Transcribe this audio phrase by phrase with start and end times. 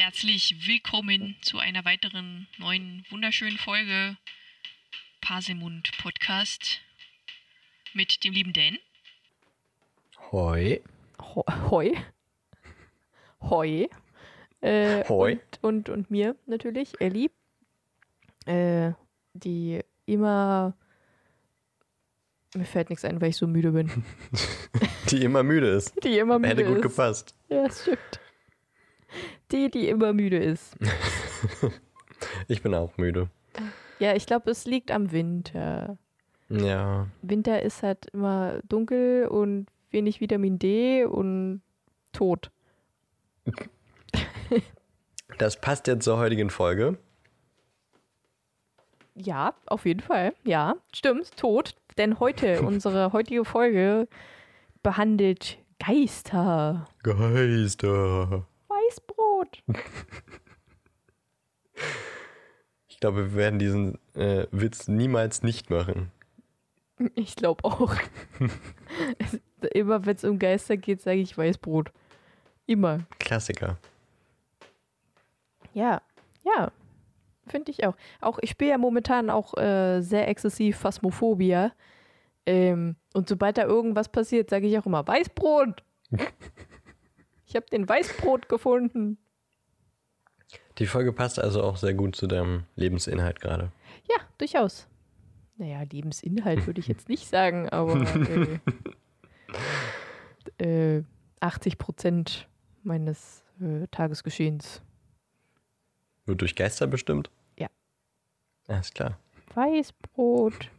[0.00, 4.16] Herzlich willkommen zu einer weiteren neuen wunderschönen Folge
[5.20, 6.80] Pasemund Podcast
[7.92, 8.78] mit dem lieben Dan.
[10.32, 10.80] Hoi.
[11.20, 11.98] Ho Hoi.
[13.42, 13.90] Hoi.
[14.62, 15.38] Äh, Hoi.
[15.60, 17.30] Und, und, und mir natürlich, Elli.
[18.46, 18.92] Äh,
[19.34, 20.74] die immer.
[22.54, 24.02] Mir fällt nichts ein, weil ich so müde bin.
[25.10, 25.92] Die immer müde ist.
[26.02, 26.82] Die immer müde Hätte gut ist.
[26.82, 27.34] gepasst.
[27.50, 28.20] Ja, das stimmt.
[29.52, 30.76] Die, die immer müde ist.
[32.48, 33.30] Ich bin auch müde.
[33.98, 35.96] Ja, ich glaube, es liegt am Winter.
[36.48, 37.06] Ja.
[37.22, 41.62] Winter ist halt immer dunkel und wenig Vitamin D und
[42.12, 42.50] tot.
[45.38, 46.98] Das passt jetzt zur heutigen Folge.
[49.14, 50.34] Ja, auf jeden Fall.
[50.44, 51.74] Ja, stimmt, tot.
[51.98, 54.08] Denn heute, unsere heutige Folge
[54.82, 56.86] behandelt Geister.
[57.02, 58.46] Geister.
[59.40, 59.62] Weißbrot.
[62.88, 66.10] Ich glaube, wir werden diesen äh, Witz niemals nicht machen.
[67.14, 67.94] Ich glaube auch.
[69.18, 69.40] Es-
[69.74, 71.92] Immer wenn es um Geister geht, sage ich Weißbrot.
[72.66, 73.00] Immer.
[73.18, 73.76] Klassiker.
[75.74, 76.00] Ja,
[76.44, 76.72] ja.
[77.46, 77.94] Finde ich auch.
[78.22, 81.72] Auch ich spiele ja momentan auch äh, sehr exzessiv Phasmophobia.
[82.46, 85.82] Ähm, und sobald da irgendwas passiert, sage ich auch immer Weißbrot.
[87.46, 89.18] ich habe den Weißbrot gefunden.
[90.80, 93.70] Die Folge passt also auch sehr gut zu deinem Lebensinhalt gerade.
[94.08, 94.88] Ja, durchaus.
[95.58, 98.02] Naja, Lebensinhalt würde ich jetzt nicht sagen, aber
[100.58, 101.04] äh, äh,
[101.40, 102.48] 80 Prozent
[102.82, 104.80] meines äh, Tagesgeschehens.
[106.24, 107.30] Wird durch Geister bestimmt?
[107.58, 107.68] Ja.
[108.66, 109.18] Alles klar.
[109.54, 110.70] Weißbrot.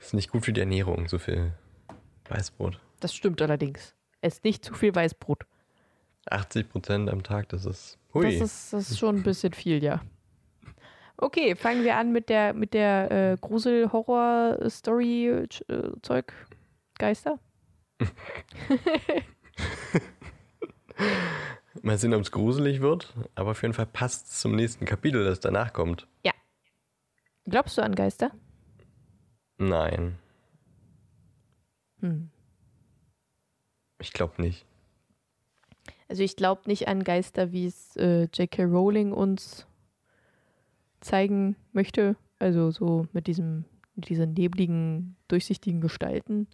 [0.00, 1.52] Ist nicht gut für die Ernährung, so viel
[2.28, 2.80] Weißbrot.
[2.98, 3.94] Das stimmt allerdings.
[4.22, 5.46] Esst nicht zu viel Weißbrot.
[6.26, 7.98] 80 Prozent am Tag, das ist.
[8.14, 8.24] Hui.
[8.24, 10.00] Das ist, das ist schon ein bisschen viel, ja.
[11.16, 16.32] Okay, fangen wir an mit der, mit der äh, Grusel-Horror-Story-Zeug.
[16.98, 17.38] Geister?
[21.82, 25.24] Mal sehen, ob es gruselig wird, aber auf jeden Fall passt es zum nächsten Kapitel,
[25.24, 26.06] das danach kommt.
[27.44, 28.30] Glaubst du an Geister?
[29.58, 30.16] Nein,
[32.00, 32.30] Hm.
[34.00, 34.64] ich glaube nicht.
[36.12, 38.64] Also ich glaube nicht an Geister, wie es äh, J.K.
[38.64, 39.66] Rowling uns
[41.00, 42.16] zeigen möchte.
[42.38, 43.64] Also so mit diesem,
[43.94, 46.48] diesen nebligen, durchsichtigen Gestalten.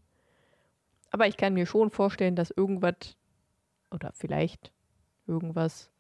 [1.10, 3.16] Aber ich kann mir schon vorstellen, dass irgendwas
[3.90, 4.70] oder vielleicht
[5.26, 5.90] irgendwas,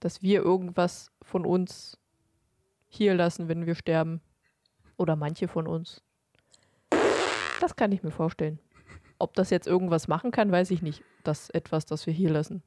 [0.00, 1.98] dass wir irgendwas von uns
[2.88, 4.22] hier lassen, wenn wir sterben.
[4.96, 6.02] Oder manche von uns.
[7.60, 8.58] Das kann ich mir vorstellen.
[9.18, 11.02] Ob das jetzt irgendwas machen kann, weiß ich nicht.
[11.24, 12.62] Das etwas, das wir hier lassen.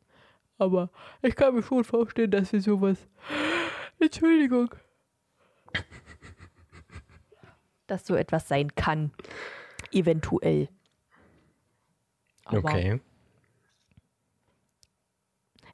[0.57, 0.89] Aber
[1.21, 3.07] ich kann mir schon vorstellen, dass wir sowas.
[3.99, 4.73] Entschuldigung.
[7.87, 9.11] Dass so etwas sein kann.
[9.91, 10.69] Eventuell.
[12.45, 12.99] Aber, Okay.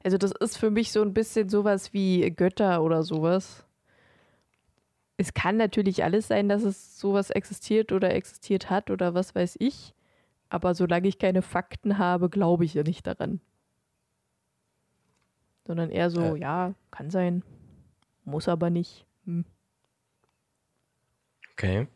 [0.04, 3.66] Also, das ist für mich so ein bisschen sowas wie Götter oder sowas.
[5.16, 9.56] Es kann natürlich alles sein, dass es sowas existiert oder existiert hat oder was weiß
[9.58, 9.95] ich.
[10.48, 13.40] Aber solange ich keine Fakten habe, glaube ich ja nicht daran.
[15.66, 16.38] Sondern eher so, Äh.
[16.40, 17.42] ja, kann sein,
[18.24, 19.04] muss aber nicht.
[19.24, 19.44] Hm.
[21.52, 21.88] Okay.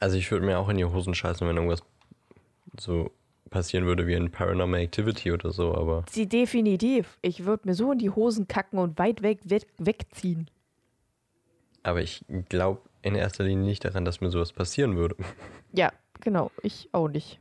[0.00, 1.82] Also ich würde mir auch in die Hosen scheißen, wenn irgendwas
[2.80, 3.12] so
[3.50, 7.18] passieren würde wie in Paranormal Activity oder so, aber Sie definitiv.
[7.22, 10.50] Ich würde mir so in die Hosen kacken und weit weg, weg wegziehen.
[11.84, 15.16] aber ich glaube in erster Linie nicht daran, dass mir sowas passieren würde.
[15.72, 16.50] Ja, genau.
[16.62, 17.38] Ich auch nicht.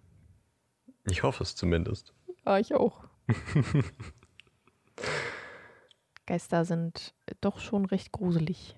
[1.05, 2.13] Ich hoffe es zumindest.
[2.45, 3.05] Ja, ich auch.
[6.25, 8.75] Geister sind doch schon recht gruselig.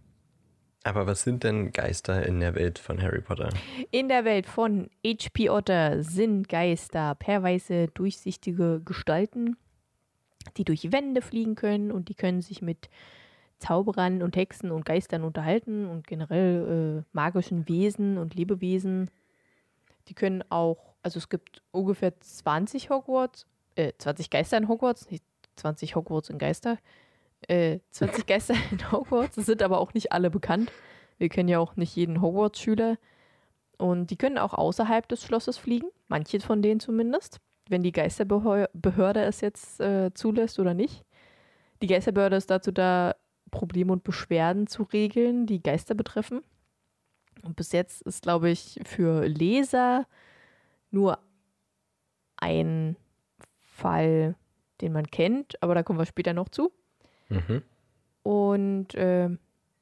[0.83, 3.50] Aber was sind denn Geister in der Welt von Harry Potter?
[3.91, 5.50] In der Welt von H.P.
[5.50, 9.56] Otter sind Geister paarweise durchsichtige Gestalten,
[10.57, 12.89] die durch Wände fliegen können und die können sich mit
[13.59, 19.09] Zauberern und Hexen und Geistern unterhalten und generell äh, magischen Wesen und Lebewesen.
[20.07, 23.45] Die können auch also es gibt ungefähr 20 Hogwarts,
[23.75, 25.23] äh, 20 Geister in Hogwarts, nicht
[25.57, 26.79] 20 Hogwarts in Geister,
[27.47, 30.71] äh, 20 Geister in Hogwarts, es sind aber auch nicht alle bekannt.
[31.19, 32.97] Wir kennen ja auch nicht jeden Hogwarts-Schüler.
[33.77, 39.23] Und die können auch außerhalb des Schlosses fliegen, manche von denen zumindest, wenn die Geisterbehörde
[39.23, 41.03] es jetzt äh, zulässt oder nicht.
[41.81, 43.15] Die Geisterbehörde ist dazu da,
[43.51, 46.41] Probleme und Beschwerden zu regeln, die Geister betreffen.
[47.41, 50.06] Und bis jetzt ist, glaube ich, für Leser
[50.91, 51.19] nur
[52.38, 52.95] ein
[53.62, 54.35] Fall,
[54.81, 56.71] den man kennt, aber da kommen wir später noch zu.
[57.30, 57.63] Mhm.
[58.21, 59.30] Und äh,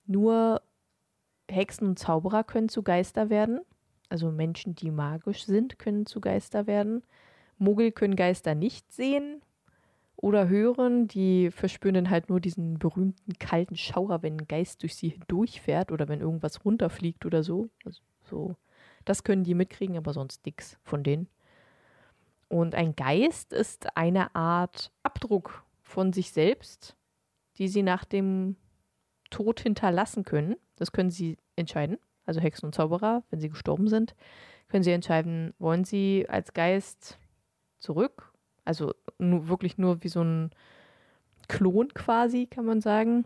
[0.06, 0.62] nur
[1.50, 3.62] Hexen und Zauberer können zu Geister werden.
[4.09, 7.03] Also Menschen, die magisch sind, können zu Geister werden.
[7.57, 9.42] Muggel können Geister nicht sehen
[10.21, 11.07] oder hören.
[11.07, 15.91] Die verspüren dann halt nur diesen berühmten kalten Schauer, wenn ein Geist durch sie hindurchfährt
[15.91, 17.69] oder wenn irgendwas runterfliegt oder so.
[17.83, 18.56] Also so.
[19.03, 21.27] Das können die mitkriegen, aber sonst nichts von denen.
[22.47, 26.95] Und ein Geist ist eine Art Abdruck von sich selbst,
[27.57, 28.57] die sie nach dem
[29.29, 30.56] Tod hinterlassen können.
[30.75, 31.97] Das können sie entscheiden.
[32.25, 34.15] Also Hexen und Zauberer, wenn sie gestorben sind,
[34.67, 37.17] können sie entscheiden, wollen sie als Geist
[37.79, 38.31] zurück?
[38.66, 40.52] Also nur, wirklich nur wie so ein
[41.48, 43.25] Klon quasi, kann man sagen.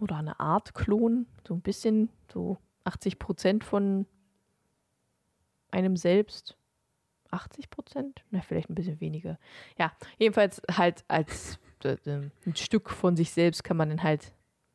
[0.00, 4.06] Oder eine Art Klon, so ein bisschen, so 80 Prozent von
[5.70, 6.56] einem selbst.
[7.30, 8.24] 80 Prozent?
[8.30, 9.38] Na, vielleicht ein bisschen weniger.
[9.78, 14.32] Ja, jedenfalls halt als äh, äh, ein Stück von sich selbst kann man dann halt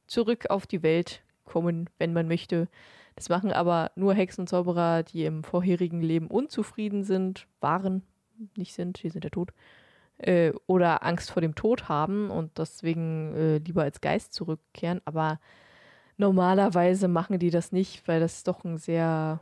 [0.08, 2.68] zurück auf die Welt kommen, wenn man möchte.
[3.16, 8.04] Das machen aber nur Hexen und Zauberer, die im vorherigen Leben unzufrieden sind, waren,
[8.56, 9.52] nicht sind, die sind ja tot,
[10.18, 15.02] äh, oder Angst vor dem Tod haben und deswegen äh, lieber als Geist zurückkehren.
[15.06, 15.40] Aber
[16.18, 19.40] normalerweise machen die das nicht, weil das doch ein sehr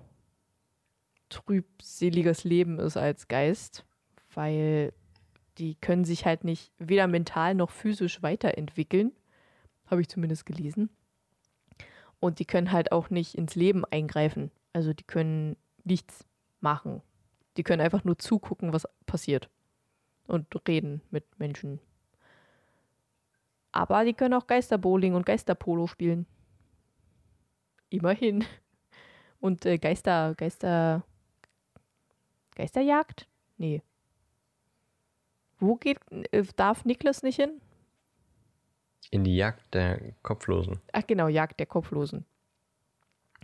[1.30, 3.86] trübseliges Leben ist als Geist,
[4.34, 4.94] weil
[5.58, 9.12] die können sich halt nicht weder mental noch physisch weiterentwickeln,
[9.88, 10.90] habe ich zumindest gelesen.
[12.20, 14.52] Und die können halt auch nicht ins Leben eingreifen.
[14.74, 16.26] Also die können nichts
[16.62, 17.02] machen.
[17.58, 19.50] Die können einfach nur zugucken, was passiert.
[20.28, 21.80] Und reden mit Menschen.
[23.72, 26.26] Aber die können auch Geisterbowling und Geisterpolo spielen.
[27.90, 28.46] Immerhin.
[29.40, 31.04] Und äh, Geister, Geister,
[32.56, 33.28] Geisterjagd?
[33.58, 33.84] Nee.
[35.60, 36.00] Wo geht,
[36.32, 37.62] äh, darf Niklas nicht hin?
[39.12, 40.82] In die Jagd der Kopflosen.
[40.92, 42.26] Ach genau, Jagd der Kopflosen.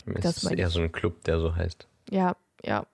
[0.07, 1.87] Es Das ist eher so ein Club, der so heißt.
[2.09, 2.87] Ja, ja.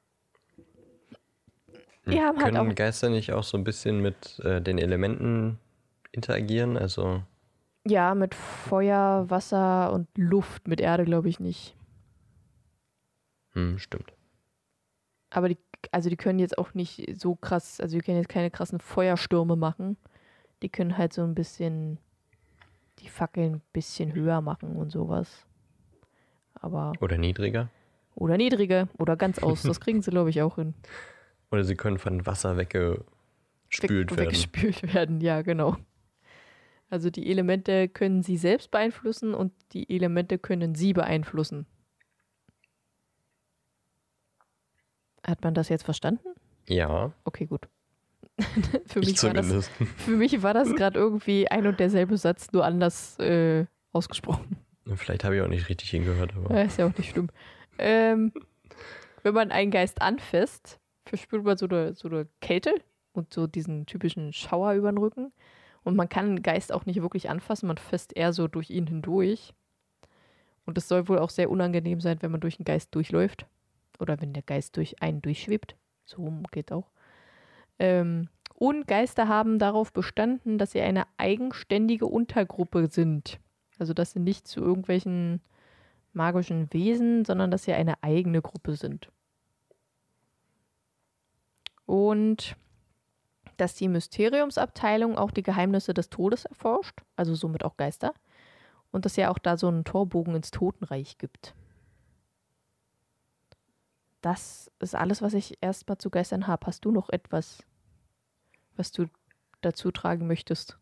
[2.04, 4.78] Hm, Die haben halt Können auch- Geister nicht auch so ein bisschen mit äh, den
[4.78, 5.60] Elementen
[6.12, 6.78] interagieren?
[6.78, 7.24] Also,
[7.86, 10.68] Ja, mit Feuer, Wasser und Luft.
[10.68, 11.76] Mit Erde glaube ich nicht.
[13.54, 14.14] hm, stimmt.
[15.32, 15.58] Aber die,
[15.92, 19.56] also die können jetzt auch nicht so krass, also die können jetzt keine krassen Feuerstürme
[19.56, 19.98] machen.
[20.62, 22.00] Die können halt so ein bisschen
[23.00, 25.46] die Fackeln ein bisschen höher machen und sowas.
[26.56, 27.70] Aber, Oder niedriger.
[28.16, 29.62] oder niedriger oder ganz aus.
[29.62, 30.74] Das kriegen sie, glaube ich, auch hin.
[31.52, 33.08] Oder sie können von Wasser weggespült
[34.12, 34.18] Weg- werden.
[34.18, 35.78] Weggespült werden, ja, genau.
[36.90, 41.66] Also die Elemente können sie selbst beeinflussen und die Elemente können sie beeinflussen.
[45.26, 46.28] Hat man das jetzt verstanden?
[46.68, 47.68] Ja, Okay, gut.
[48.86, 52.52] für, ich mich war das, für mich war das gerade irgendwie ein und derselbe Satz,
[52.52, 54.58] nur anders äh, ausgesprochen.
[54.96, 57.30] Vielleicht habe ich auch nicht richtig hingehört, aber Ja, ist ja auch nicht schlimm.
[57.78, 58.32] Ähm,
[59.24, 60.80] wenn man einen Geist anfasst,
[61.10, 62.74] verspürt man so eine, so eine Kälte
[63.14, 65.32] und so diesen typischen Schauer über den Rücken.
[65.84, 68.88] Und man kann einen Geist auch nicht wirklich anfassen, man fasst eher so durch ihn
[68.88, 69.54] hindurch.
[70.66, 73.48] Und es soll wohl auch sehr unangenehm sein, wenn man durch einen Geist durchläuft.
[74.00, 75.76] Oder wenn der Geist durch einen durchschwebt.
[76.06, 76.92] So rum geht auch.
[77.80, 83.40] Ähm, und Geister haben darauf bestanden, dass sie eine eigenständige Untergruppe sind.
[83.80, 85.42] Also dass sie nicht zu irgendwelchen
[86.14, 89.10] magischen Wesen, sondern dass sie eine eigene Gruppe sind.
[91.90, 92.56] Und
[93.58, 98.14] dass die Mysteriumsabteilung auch die Geheimnisse des Todes erforscht, also somit auch Geister.
[98.92, 101.56] Und dass ja auch da so einen Torbogen ins Totenreich gibt.
[104.22, 106.68] Das ist alles, was ich erstmal zu Geistern habe.
[106.68, 107.64] Hast du noch etwas,
[108.76, 109.08] was du
[109.62, 110.78] dazu tragen möchtest?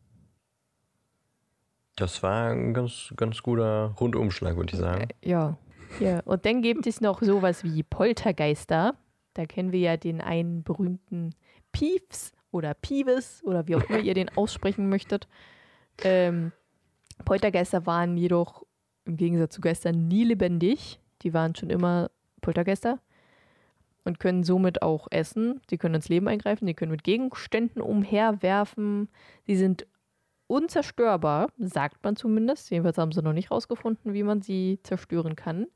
[2.00, 5.08] das war ein ganz, ganz guter Rundumschlag, würde ich sagen.
[5.22, 5.56] Ja.
[5.98, 6.20] ja.
[6.20, 8.94] Und dann gibt es noch sowas wie Poltergeister.
[9.38, 11.30] Da kennen wir ja den einen berühmten
[11.70, 15.28] Piefs oder Pieves oder wie auch immer ihr den aussprechen möchtet.
[16.02, 16.50] Ähm,
[17.24, 18.66] Poltergeister waren jedoch
[19.04, 20.98] im Gegensatz zu Geistern nie lebendig.
[21.22, 22.98] Die waren schon immer Poltergeister.
[24.04, 25.60] und können somit auch essen.
[25.70, 29.08] Sie können ins Leben eingreifen, sie können mit Gegenständen umherwerfen.
[29.46, 29.86] Sie sind
[30.48, 32.72] unzerstörbar, sagt man zumindest.
[32.72, 35.68] Jedenfalls haben sie noch nicht rausgefunden, wie man sie zerstören kann.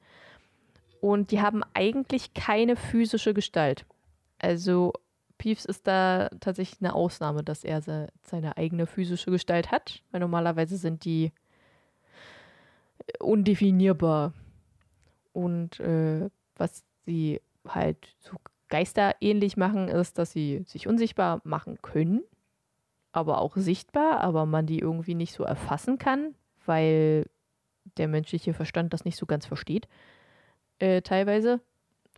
[1.02, 3.86] Und die haben eigentlich keine physische Gestalt.
[4.38, 4.92] Also
[5.36, 10.76] Peeves ist da tatsächlich eine Ausnahme, dass er seine eigene physische Gestalt hat, weil normalerweise
[10.76, 11.32] sind die
[13.18, 14.32] undefinierbar.
[15.32, 18.36] Und äh, was sie halt so
[18.68, 22.22] geisterähnlich machen, ist, dass sie sich unsichtbar machen können,
[23.10, 27.26] aber auch sichtbar, aber man die irgendwie nicht so erfassen kann, weil
[27.96, 29.88] der menschliche Verstand das nicht so ganz versteht,
[30.82, 31.60] äh, teilweise.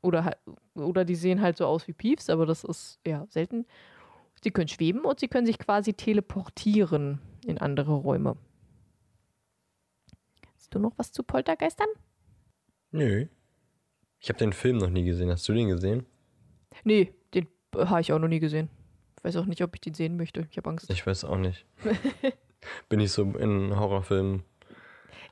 [0.03, 0.37] Oder,
[0.75, 3.67] oder die sehen halt so aus wie Peeves, aber das ist ja selten.
[4.43, 8.37] Sie können schweben und sie können sich quasi teleportieren in andere Räume.
[10.57, 11.89] Hast du noch was zu Poltergeistern?
[12.91, 13.27] Nö.
[14.19, 15.31] Ich habe den Film noch nie gesehen.
[15.31, 16.07] Hast du den gesehen?
[16.85, 18.69] Nee, den habe ich auch noch nie gesehen.
[19.19, 20.47] Ich weiß auch nicht, ob ich den sehen möchte.
[20.51, 20.91] Ich habe Angst.
[20.91, 21.67] Ich weiß auch nicht.
[22.89, 24.43] Bin ich so in Horrorfilmen.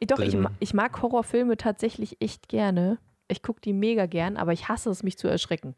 [0.07, 2.99] Doch, ich, ich, mag Horrorfilme tatsächlich echt gerne.
[3.33, 5.75] Ich gucke die mega gern, aber ich hasse es, mich zu erschrecken.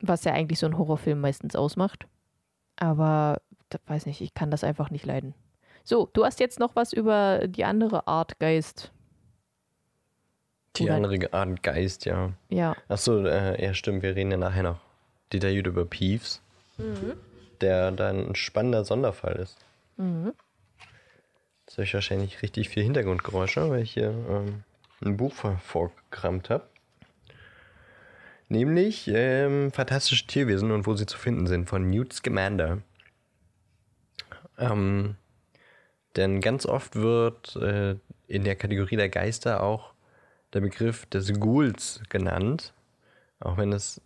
[0.00, 2.06] Was ja eigentlich so ein Horrorfilm meistens ausmacht.
[2.76, 3.40] Aber,
[3.86, 5.34] weiß nicht, ich kann das einfach nicht leiden.
[5.84, 8.90] So, du hast jetzt noch was über die andere Art Geist.
[10.76, 12.32] Die Oder andere Art Geist, ja.
[12.48, 12.74] Ja.
[12.88, 14.80] Achso, äh, ja, stimmt, wir reden ja nachher noch
[15.32, 16.42] detailliert über Peeves,
[16.78, 17.12] mhm.
[17.60, 19.56] der dann ein spannender Sonderfall ist.
[19.96, 20.32] Mhm.
[21.66, 24.64] Jetzt habe ich wahrscheinlich richtig viel Hintergrundgeräusche, weil ich hier ähm,
[25.04, 26.66] ein Buch vorgekramt habe.
[28.48, 32.78] Nämlich ähm, Fantastische Tierwesen und wo sie zu finden sind von Newt Scamander.
[34.58, 35.16] Ähm,
[36.16, 37.96] denn ganz oft wird äh,
[38.28, 39.92] in der Kategorie der Geister auch
[40.52, 42.72] der Begriff des Ghouls genannt,
[43.40, 44.00] auch wenn es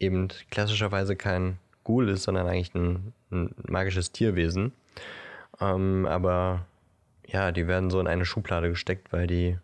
[0.00, 4.72] eben klassischerweise kein Ghoul ist, sondern eigentlich ein, ein magisches Tierwesen.
[5.60, 6.66] Ähm, aber
[7.26, 9.58] ja, die werden so in eine Schublade gesteckt, weil die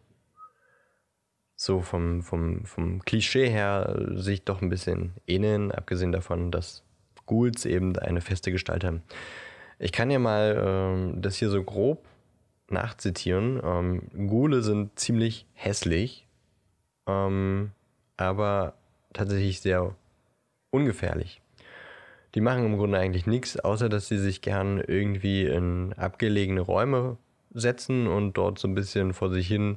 [1.60, 6.82] so vom, vom, vom Klischee her sich doch ein bisschen ähneln, abgesehen davon, dass
[7.26, 9.02] Ghouls eben eine feste Gestalt haben.
[9.78, 12.02] Ich kann ja mal ähm, das hier so grob
[12.70, 13.60] nachzitieren.
[13.62, 16.26] Ähm, Ghule sind ziemlich hässlich,
[17.06, 17.72] ähm,
[18.16, 18.72] aber
[19.12, 19.94] tatsächlich sehr
[20.70, 21.42] ungefährlich.
[22.34, 27.18] Die machen im Grunde eigentlich nichts, außer dass sie sich gern irgendwie in abgelegene Räume
[27.52, 29.76] setzen und dort so ein bisschen vor sich hin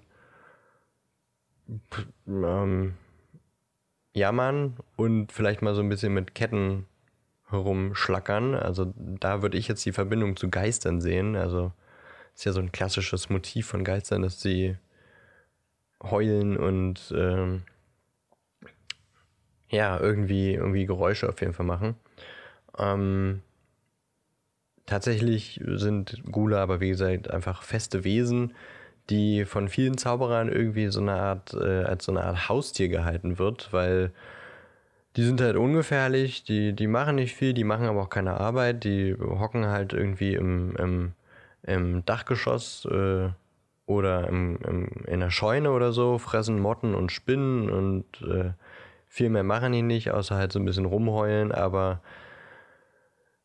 [2.28, 2.94] ähm,
[4.14, 6.86] jammern und vielleicht mal so ein bisschen mit Ketten
[7.50, 8.56] herumschlackern.
[8.56, 11.36] Also da würde ich jetzt die Verbindung zu Geistern sehen.
[11.36, 11.72] Also
[12.36, 14.78] ist ja so ein klassisches Motiv von Geistern, dass sie
[16.02, 17.64] heulen und ähm,
[19.70, 21.96] ja, irgendwie, irgendwie Geräusche auf jeden Fall machen.
[22.78, 23.42] Ähm,
[24.86, 28.54] tatsächlich sind Gula aber wie gesagt einfach feste Wesen,
[29.10, 33.38] die von vielen Zauberern irgendwie so eine Art, äh, als so eine Art Haustier gehalten
[33.38, 34.12] wird, weil
[35.16, 38.84] die sind halt ungefährlich, die, die machen nicht viel, die machen aber auch keine Arbeit,
[38.84, 41.12] die hocken halt irgendwie im, im,
[41.64, 43.30] im Dachgeschoss äh,
[43.86, 48.54] oder im, im, in der Scheune oder so, fressen Motten und Spinnen und äh,
[49.08, 52.02] viel mehr machen die nicht, außer halt so ein bisschen rumheulen, aber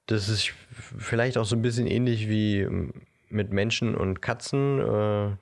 [0.07, 0.55] das ist
[0.99, 2.67] vielleicht auch so ein bisschen ähnlich wie
[3.29, 4.79] mit Menschen und Katzen.
[4.79, 5.37] Äh,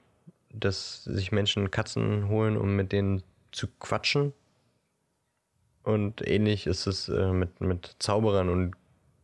[0.58, 3.22] dass sich Menschen Katzen holen, um mit denen
[3.52, 4.32] zu quatschen.
[5.82, 8.74] Und ähnlich ist es äh, mit, mit Zauberern und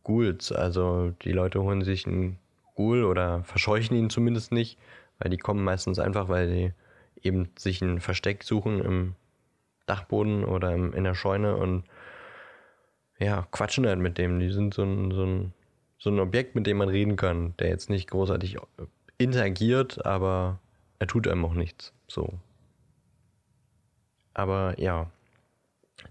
[0.03, 0.51] Ghouls.
[0.51, 2.39] Also die Leute holen sich einen
[2.75, 4.79] Ghoul oder verscheuchen ihn zumindest nicht,
[5.19, 6.73] weil die kommen meistens einfach, weil sie
[7.21, 9.15] eben sich ein Versteck suchen im
[9.85, 11.83] Dachboden oder im, in der Scheune und
[13.19, 14.39] ja, quatschen halt mit dem.
[14.39, 15.53] Die sind so ein, so, ein,
[15.97, 18.57] so ein Objekt, mit dem man reden kann, der jetzt nicht großartig
[19.17, 20.59] interagiert, aber
[21.03, 21.91] er tut einem auch nichts.
[22.07, 22.39] So.
[24.33, 25.11] Aber ja,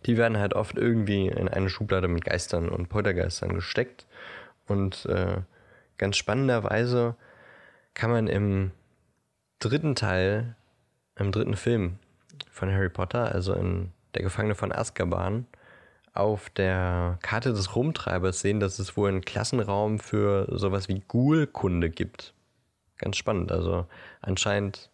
[0.05, 4.07] die werden halt oft irgendwie in eine Schublade mit Geistern und Poltergeistern gesteckt.
[4.67, 5.39] Und äh,
[5.97, 7.17] ganz spannenderweise
[7.95, 8.71] kann man im
[9.61, 10.57] dritten Teil,
[11.17, 11.99] im dritten Film
[12.51, 15.47] von Harry Potter, also in Der Gefangene von Azkaban,
[16.13, 21.89] auf der Karte des Rumtreibers sehen, dass es wohl einen Klassenraum für sowas wie Ghoul-Kunde
[21.89, 22.35] gibt
[23.03, 23.53] ganz spannend.
[23.53, 23.87] Also
[24.21, 24.91] anscheinend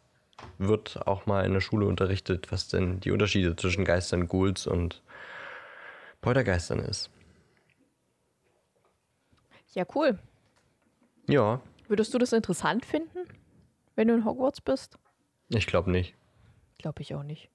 [0.58, 5.02] wird auch mal in der Schule unterrichtet, was denn die Unterschiede zwischen Geistern, Ghouls und
[6.20, 7.10] Poltergeistern ist.
[9.74, 10.18] Ja, cool.
[11.28, 11.60] Ja.
[11.86, 13.18] Würdest du das interessant finden,
[13.94, 14.98] wenn du in Hogwarts bist?
[15.48, 16.14] Ich glaube nicht.
[16.78, 17.50] Glaube ich auch nicht.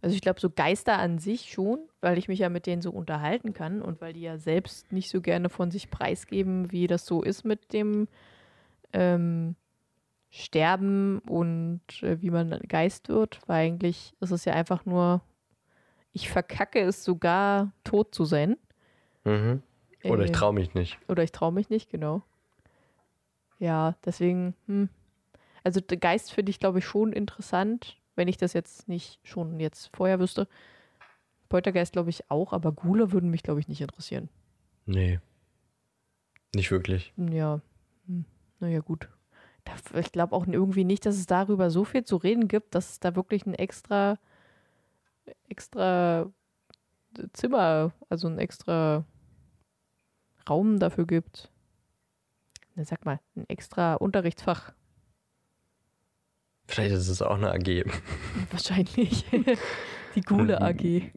[0.00, 2.90] Also ich glaube, so Geister an sich schon, weil ich mich ja mit denen so
[2.90, 7.06] unterhalten kann und weil die ja selbst nicht so gerne von sich preisgeben, wie das
[7.06, 8.08] so ist mit dem
[8.92, 9.54] ähm,
[10.34, 15.20] Sterben und äh, wie man Geist wird, weil eigentlich ist es ja einfach nur,
[16.12, 18.56] ich verkacke es sogar, tot zu sein.
[19.24, 19.62] Mhm.
[20.04, 20.98] Oder ich Äh, traue mich nicht.
[21.06, 22.22] Oder ich traue mich nicht, genau.
[23.58, 24.88] Ja, deswegen, hm.
[25.64, 29.60] Also der Geist finde ich, glaube ich, schon interessant, wenn ich das jetzt nicht schon
[29.60, 30.48] jetzt vorher wüsste.
[31.50, 34.30] Poltergeist glaube ich auch, aber Ghule würden mich, glaube ich, nicht interessieren.
[34.86, 35.20] Nee.
[36.54, 37.12] Nicht wirklich.
[37.18, 37.60] Ja,
[38.06, 38.24] hm.
[38.60, 39.10] naja, gut.
[39.94, 43.00] Ich glaube auch irgendwie nicht, dass es darüber so viel zu reden gibt, dass es
[43.00, 44.18] da wirklich ein extra,
[45.48, 46.30] extra
[47.32, 49.04] Zimmer, also ein extra
[50.48, 51.50] Raum dafür gibt.
[52.74, 54.72] Na, sag mal, ein extra Unterrichtsfach.
[56.66, 57.84] Vielleicht ist es auch eine AG.
[58.50, 59.26] Wahrscheinlich.
[60.14, 61.12] Die Ghule AG.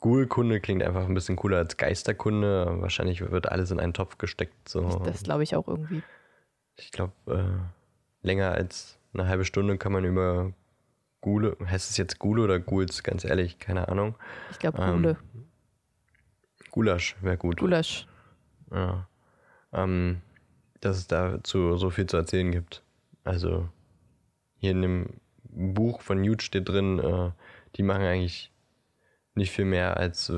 [0.00, 2.80] Ghoul-Kunde klingt einfach ein bisschen cooler als Geisterkunde.
[2.80, 4.68] Wahrscheinlich wird alles in einen Topf gesteckt.
[4.68, 5.00] So.
[5.04, 6.02] Das glaube ich auch irgendwie.
[6.76, 10.52] Ich glaube, äh, länger als eine halbe Stunde kann man über
[11.20, 13.02] Gule, heißt es jetzt Gule oder Ghouls?
[13.02, 14.16] Ganz ehrlich, keine Ahnung.
[14.50, 15.16] Ich glaube Ähm, Ghule.
[16.70, 17.58] Gulasch wäre gut.
[17.58, 18.06] Gulasch.
[18.70, 19.06] Ja.
[19.72, 20.22] Ähm,
[20.80, 22.82] dass es dazu so viel zu erzählen gibt.
[23.24, 23.68] Also
[24.56, 27.30] hier in dem Buch von Newt steht drin, äh,
[27.76, 28.50] die machen eigentlich
[29.34, 30.32] nicht viel mehr als äh,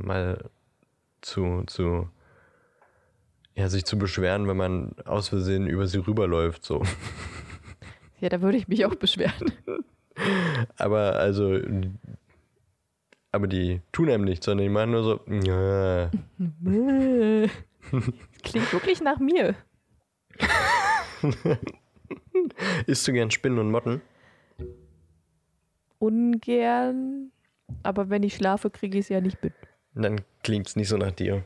[0.00, 0.50] mal
[1.20, 2.08] zu, zu
[3.56, 6.64] ja, sich zu beschweren, wenn man aus Versehen über sie rüberläuft.
[6.64, 6.82] So.
[8.20, 9.52] Ja, da würde ich mich auch beschweren.
[10.76, 11.58] Aber also
[13.34, 16.08] aber die tun einem nichts, sondern die machen nur so, ja.
[18.44, 19.56] Klingt wirklich nach mir.
[22.86, 24.02] Isst du gern Spinnen und Motten?
[25.98, 27.32] Ungern.
[27.82, 29.52] Aber wenn ich schlafe, kriege ich es ja nicht mit.
[29.94, 31.44] Dann klingt es nicht so nach dir.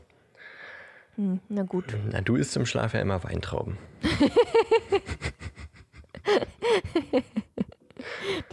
[1.19, 1.97] Hm, na gut.
[2.13, 3.77] Na, du isst im Schlaf ja immer Weintrauben.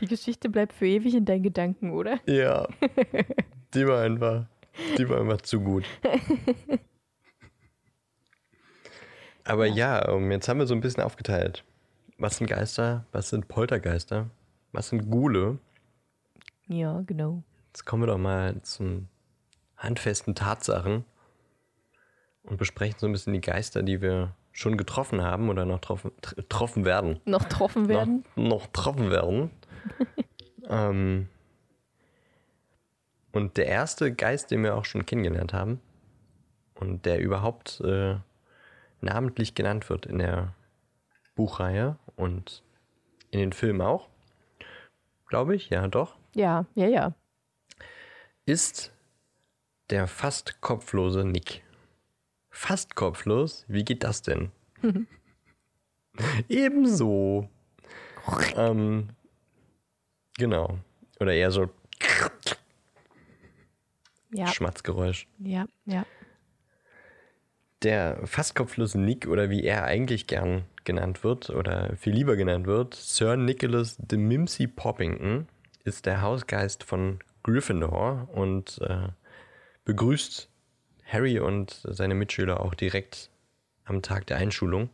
[0.00, 2.18] Die Geschichte bleibt für ewig in deinen Gedanken, oder?
[2.26, 2.66] Ja.
[3.74, 4.46] Die war einfach,
[4.98, 5.84] die war einfach zu gut.
[9.44, 11.62] Aber ja, um, jetzt haben wir so ein bisschen aufgeteilt.
[12.18, 13.06] Was sind Geister?
[13.12, 14.28] Was sind Poltergeister?
[14.72, 15.60] Was sind Gule?
[16.66, 17.44] Ja, genau.
[17.68, 19.06] Jetzt kommen wir doch mal zum
[19.76, 21.04] handfesten Tatsachen
[22.46, 26.12] und besprechen so ein bisschen die Geister, die wir schon getroffen haben oder noch troffen,
[26.22, 27.20] tr- getroffen werden.
[27.24, 28.24] Noch getroffen werden?
[28.36, 29.50] Noch, noch getroffen werden.
[30.68, 31.28] ähm,
[33.32, 35.80] und der erste Geist, den wir auch schon kennengelernt haben
[36.74, 38.16] und der überhaupt äh,
[39.02, 40.54] namentlich genannt wird in der
[41.34, 42.62] Buchreihe und
[43.30, 44.08] in den Filmen auch,
[45.26, 47.12] glaube ich, ja doch, Ja, ja, ja.
[48.46, 48.92] ist
[49.90, 51.62] der fast kopflose Nick.
[52.58, 53.66] Fast kopflos?
[53.68, 54.50] Wie geht das denn?
[56.48, 57.50] Ebenso.
[58.56, 59.10] ähm,
[60.38, 60.78] genau.
[61.20, 61.68] Oder eher so
[64.32, 65.28] Ja, Schmatzgeräusch.
[65.38, 66.06] ja, ja.
[67.82, 72.66] Der fast kopflose Nick, oder wie er eigentlich gern genannt wird, oder viel lieber genannt
[72.66, 75.46] wird, Sir Nicholas de Mimsy Poppington,
[75.84, 79.08] ist der Hausgeist von Gryffindor und äh,
[79.84, 80.48] begrüßt
[81.06, 83.30] Harry und seine Mitschüler auch direkt
[83.84, 84.90] am Tag der Einschulung.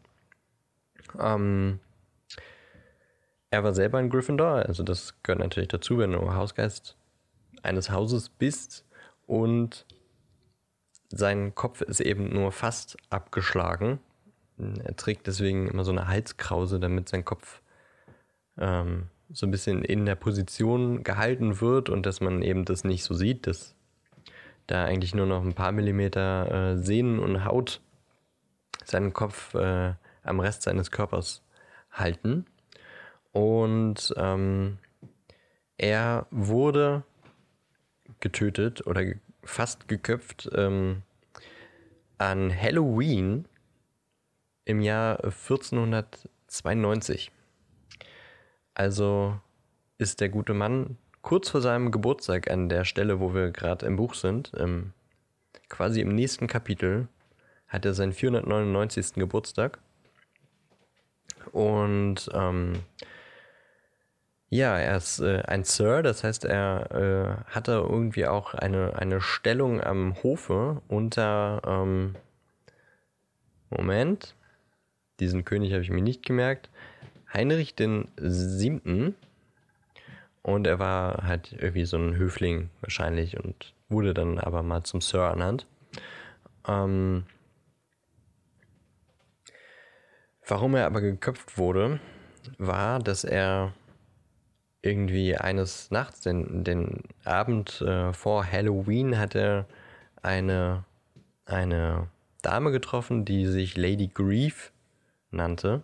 [1.19, 1.81] Ähm,
[3.51, 6.97] er war selber ein Gryffindor, also das gehört natürlich dazu, wenn du Hausgeist
[7.63, 8.85] eines Hauses bist
[9.27, 9.87] und
[11.09, 14.01] sein Kopf ist eben nur fast abgeschlagen.
[14.59, 17.61] Er trägt deswegen immer so eine Halskrause, damit sein Kopf
[18.59, 23.05] ähm, so ein bisschen in der Position gehalten wird und dass man eben das nicht
[23.05, 23.75] so sieht, dass
[24.73, 27.83] da eigentlich nur noch ein paar Millimeter äh, Sehnen und Haut
[28.85, 31.43] seinen Kopf äh, am Rest seines Körpers
[31.91, 32.47] halten.
[33.33, 34.79] Und ähm,
[35.77, 37.03] er wurde
[38.21, 39.05] getötet oder
[39.43, 41.03] fast geköpft ähm,
[42.19, 43.47] an Halloween
[44.65, 47.31] im Jahr 1492.
[48.75, 49.39] Also
[49.99, 53.97] ist der gute Mann kurz vor seinem Geburtstag an der Stelle, wo wir gerade im
[53.97, 54.93] Buch sind, ähm,
[55.69, 57.09] quasi im nächsten Kapitel,
[57.69, 59.15] hat er seinen 499.
[59.15, 59.79] Geburtstag.
[61.53, 62.81] Und ähm,
[64.51, 66.91] ja, er ist äh, ein Sir, das heißt, er
[67.47, 71.63] äh, hatte irgendwie auch eine, eine Stellung am Hofe unter.
[71.65, 72.17] Ähm,
[73.71, 74.35] Moment,
[75.21, 76.69] diesen König habe ich mir nicht gemerkt.
[77.33, 79.15] Heinrich den Siebten.
[80.43, 85.01] Und er war halt irgendwie so ein Höfling wahrscheinlich und wurde dann aber mal zum
[85.01, 85.67] Sir ernannt.
[86.67, 87.25] Ähm,
[90.47, 92.01] warum er aber geköpft wurde,
[92.59, 93.73] war, dass er
[94.83, 99.67] irgendwie eines Nachts, den, den Abend äh, vor Halloween, hat er
[100.23, 100.85] eine,
[101.47, 102.09] eine
[102.43, 104.73] Dame getroffen, die sich Lady Grief
[105.31, 105.83] nannte.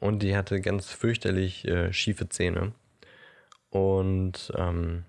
[0.00, 2.72] Und die hatte ganz fürchterlich äh, schiefe Zähne.
[3.76, 5.04] Und ähm,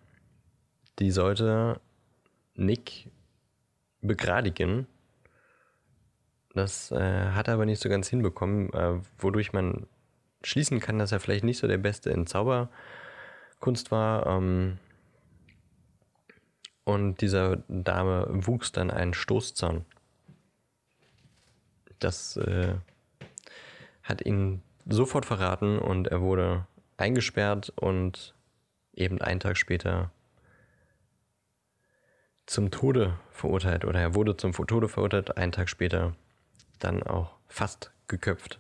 [1.00, 1.80] die sollte
[2.56, 3.10] Nick
[4.02, 4.88] begradigen.
[6.54, 9.88] Das äh, hat er aber nicht so ganz hinbekommen, äh, wodurch man
[10.44, 14.28] schließen kann, dass er vielleicht nicht so der Beste in Zauberkunst war.
[14.28, 14.80] Ähm,
[16.84, 19.86] und dieser Dame wuchs dann ein Stoßzahn.
[22.00, 22.76] Das äh,
[24.04, 28.34] hat ihn sofort verraten und er wurde eingesperrt und
[28.98, 30.12] eben einen Tag später
[32.46, 36.16] zum Tode verurteilt oder er wurde zum Tode verurteilt, einen Tag später
[36.80, 38.60] dann auch fast geköpft.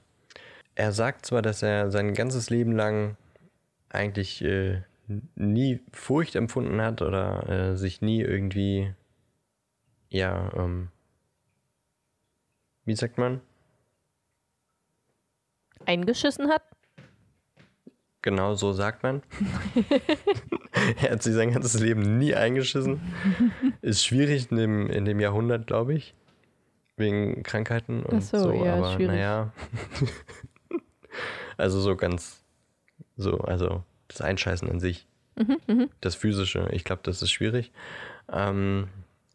[0.75, 3.17] Er sagt zwar, dass er sein ganzes Leben lang
[3.89, 4.81] eigentlich äh,
[5.35, 8.93] nie Furcht empfunden hat oder äh, sich nie irgendwie,
[10.09, 10.89] ja, ähm,
[12.83, 13.41] wie sagt man?
[15.85, 16.63] Eingeschissen hat?
[18.27, 19.21] Genau so sagt man.
[21.01, 22.99] er hat sich sein ganzes Leben nie eingeschissen.
[23.81, 26.13] Ist schwierig in dem, in dem Jahrhundert, glaube ich.
[26.97, 28.65] Wegen Krankheiten und Ach so, so.
[28.65, 29.15] ja, aber schwierig.
[29.15, 29.53] naja.
[31.57, 32.43] also so ganz
[33.15, 35.07] so, also das Einscheißen an sich.
[35.37, 37.71] Mhm, Das Physische, ich glaube, das ist schwierig.
[38.29, 38.89] Ähm,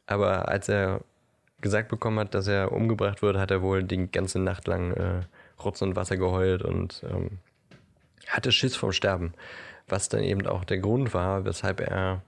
[0.04, 1.00] aber als er
[1.62, 5.22] gesagt bekommen hat, dass er umgebracht wurde, hat er wohl die ganze Nacht lang äh,
[5.64, 7.38] Rotz und Wasser geheult und ähm,
[8.28, 9.34] hatte Schiss vom Sterben.
[9.88, 12.22] Was dann eben auch der Grund war, weshalb er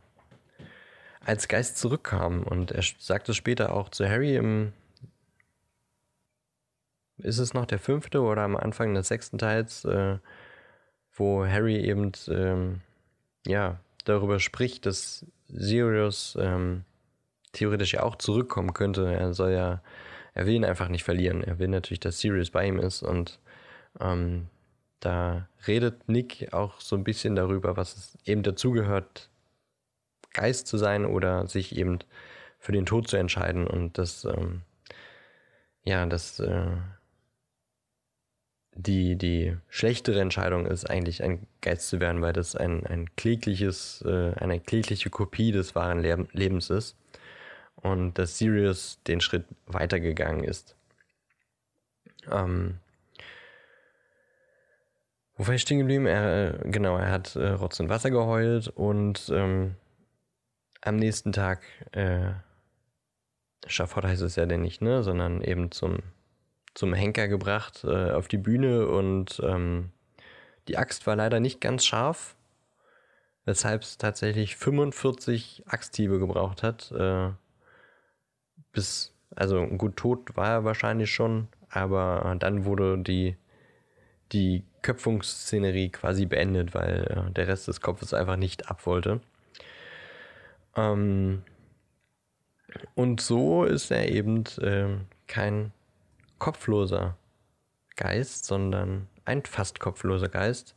[1.25, 2.43] als Geist zurückkam.
[2.43, 4.73] Und er sagte später auch zu Harry im.
[7.19, 10.19] Ist es noch der fünfte oder am Anfang des sechsten Teils, äh,
[11.13, 12.81] wo Harry eben ähm,
[13.47, 16.85] ja darüber spricht, dass Sirius ähm,
[17.53, 19.13] theoretisch ja auch zurückkommen könnte.
[19.13, 19.81] Er soll ja,
[20.35, 21.43] er will ihn einfach nicht verlieren.
[21.43, 23.39] Er will natürlich, dass Sirius bei ihm ist und
[24.01, 24.49] ähm,
[25.05, 29.29] da redet Nick auch so ein bisschen darüber, was es eben dazugehört,
[30.33, 31.99] Geist zu sein oder sich eben
[32.59, 34.63] für den Tod zu entscheiden und das, ähm,
[35.85, 36.77] ja, das, äh,
[38.73, 44.03] die, die schlechtere Entscheidung ist eigentlich ein Geist zu werden, weil das ein, ein klägliches,
[44.07, 46.97] äh, eine klägliche Kopie des wahren Leb Lebens ist
[47.77, 50.75] und dass Sirius den Schritt weitergegangen ist.
[52.31, 52.81] Ähm,
[55.37, 56.07] wo war ich stehen geblieben?
[56.07, 59.75] Er, äh, genau, er hat äh, Rotz und Wasser geheult und ähm,
[60.81, 62.33] am nächsten Tag, äh,
[63.67, 65.99] Schafott heißt es ja denn nicht, ne, sondern eben zum,
[66.75, 69.91] zum Henker gebracht äh, auf die Bühne und ähm,
[70.69, 72.37] die Axt war leider nicht ganz scharf,
[73.45, 76.93] weshalb es tatsächlich 45 Axthiebe gebraucht hat.
[76.93, 77.31] Äh,
[78.73, 83.37] bis, also gut tot war er wahrscheinlich schon, aber dann wurde die,
[84.35, 89.21] die Köpfungsszenerie quasi beendet, weil äh, der Rest des Kopfes einfach nicht ab wollte.
[90.77, 91.43] Ähm,
[92.95, 95.73] und so ist er eben äh, kein
[96.39, 97.17] kopfloser
[97.97, 100.75] Geist, sondern ein fast kopfloser Geist.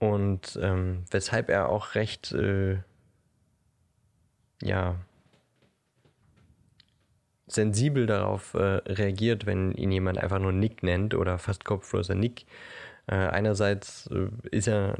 [0.00, 2.78] Und ähm, weshalb er auch recht, äh,
[4.62, 4.96] ja,
[7.48, 12.46] sensibel darauf äh, reagiert, wenn ihn jemand einfach nur Nick nennt oder fast kopfloser Nick.
[13.06, 14.96] Äh, einerseits äh, ist er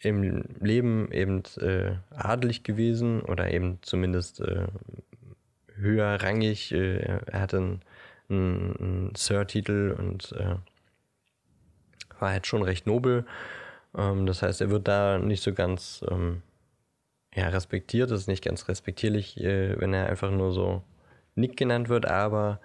[0.00, 4.66] im Leben eben äh, adelig gewesen oder eben zumindest äh,
[5.76, 6.72] höherrangig.
[6.72, 7.78] Äh, er hatte
[8.28, 10.56] einen, Sir-Titel und äh,
[12.18, 13.26] war halt schon recht nobel.
[13.96, 16.42] Ähm, das heißt, er wird da nicht so ganz ähm,
[17.34, 18.10] ja, respektiert.
[18.10, 20.82] Das ist nicht ganz respektierlich, äh, wenn er einfach nur so
[21.34, 22.60] Nick genannt wird, aber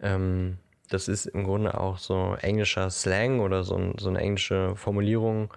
[0.00, 5.52] ähm, das ist im Grunde auch so englischer Slang oder so, so eine englische Formulierung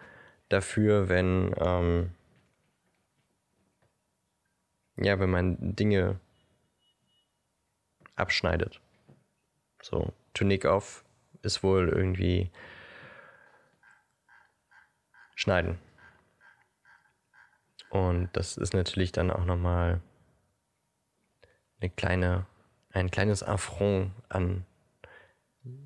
[0.50, 2.12] dafür, wenn ähm,
[4.98, 6.20] ja, wenn man Dinge
[8.16, 8.82] abschneidet.
[9.82, 11.06] So, to nick off
[11.44, 12.50] ist wohl irgendwie
[15.36, 15.78] schneiden.
[17.90, 20.02] Und das ist natürlich dann auch nochmal
[21.80, 22.46] eine kleine,
[22.92, 24.66] ein kleines Affront an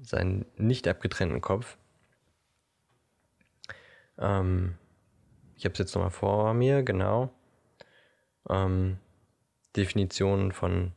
[0.01, 1.77] seinen nicht abgetrennten Kopf.
[4.17, 4.77] Ähm,
[5.55, 7.33] ich habe es jetzt nochmal vor mir, genau.
[8.49, 8.97] Ähm,
[9.75, 10.93] Definition von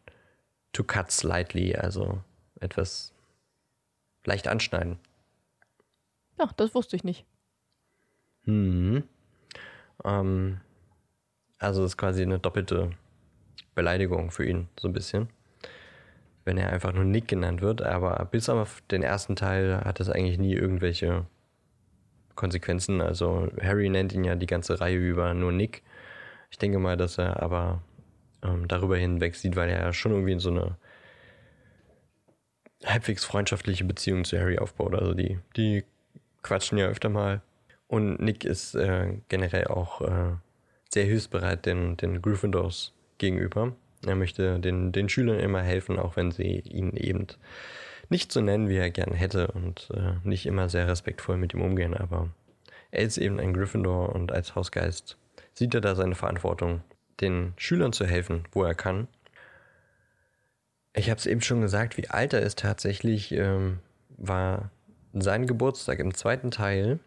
[0.73, 2.23] to cut slightly, also
[2.61, 3.13] etwas
[4.25, 4.99] leicht anschneiden.
[6.39, 7.25] Ja, das wusste ich nicht.
[8.45, 9.05] Hm.
[10.05, 10.61] Ähm,
[11.59, 12.91] also ist quasi eine doppelte
[13.75, 15.29] Beleidigung für ihn, so ein bisschen.
[16.45, 20.11] Wenn er einfach nur Nick genannt wird, aber bis auf den ersten Teil hat es
[20.11, 21.27] eigentlich nie irgendwelche
[22.35, 23.01] Konsequenzen.
[23.01, 25.83] Also Harry nennt ihn ja die ganze Reihe über nur Nick.
[26.51, 27.83] Ich denke mal, dass er aber
[28.43, 30.77] ähm, darüber hinweg sieht, weil er ja schon irgendwie in so eine
[32.85, 34.95] halbwegs freundschaftliche Beziehung zu Harry aufbaut.
[34.95, 35.85] Also die, die
[36.43, 37.41] quatschen ja öfter mal.
[37.87, 40.33] Und Nick ist äh, generell auch äh,
[40.93, 43.75] sehr hilfsbereit den, den Gryffindors gegenüber.
[44.07, 47.27] Er möchte den, den Schülern immer helfen, auch wenn sie ihn eben
[48.11, 51.63] nicht so nennen, wie er gerne hätte und äh, nicht immer sehr respektvoll mit ihm
[51.63, 51.95] umgehen.
[51.95, 52.29] Aber
[52.91, 55.17] er ist eben ein Gryffindor und als Hausgeist
[55.55, 56.83] sieht er da seine Verantwortung,
[57.21, 59.09] den Schülern zu helfen, wo er kann.
[60.95, 63.81] Ich habe es eben schon gesagt, wie alt er ist tatsächlich, ähm,
[64.17, 64.71] war
[65.13, 67.01] sein Geburtstag im zweiten Teil,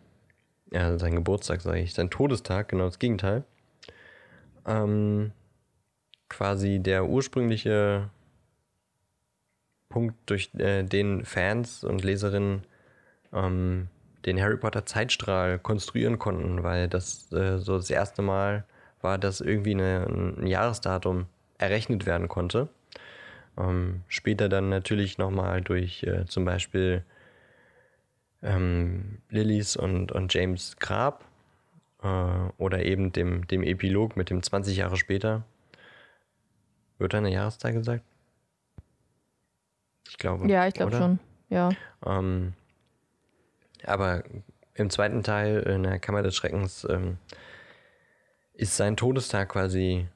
[0.71, 3.43] ja, sein Geburtstag sage ich, sein Todestag, genau das Gegenteil,
[4.65, 5.31] ähm,
[6.29, 8.09] quasi der ursprüngliche
[9.89, 12.63] Punkt, durch äh, den Fans und Leserinnen
[13.33, 13.87] ähm,
[14.25, 18.65] den Harry Potter Zeitstrahl konstruieren konnten, weil das äh, so das erste Mal
[19.01, 22.67] war, dass irgendwie eine, ein Jahresdatum errechnet werden konnte.
[23.57, 27.03] Ähm, später dann natürlich nochmal durch äh, zum Beispiel
[28.43, 31.25] ähm, Lillys und, und James Grab
[32.03, 32.07] äh,
[32.57, 35.43] oder eben dem, dem Epilog mit dem 20 Jahre später.
[36.97, 38.03] Wird da eine Jahreszahl gesagt?
[40.10, 40.49] Ich glaube.
[40.49, 41.19] Ja, ich glaube schon.
[41.49, 41.69] Ja.
[42.05, 42.53] Ähm,
[43.83, 44.23] aber
[44.73, 47.17] im zweiten Teil in der Kammer des Schreckens ähm,
[48.53, 50.07] ist sein Todestag quasi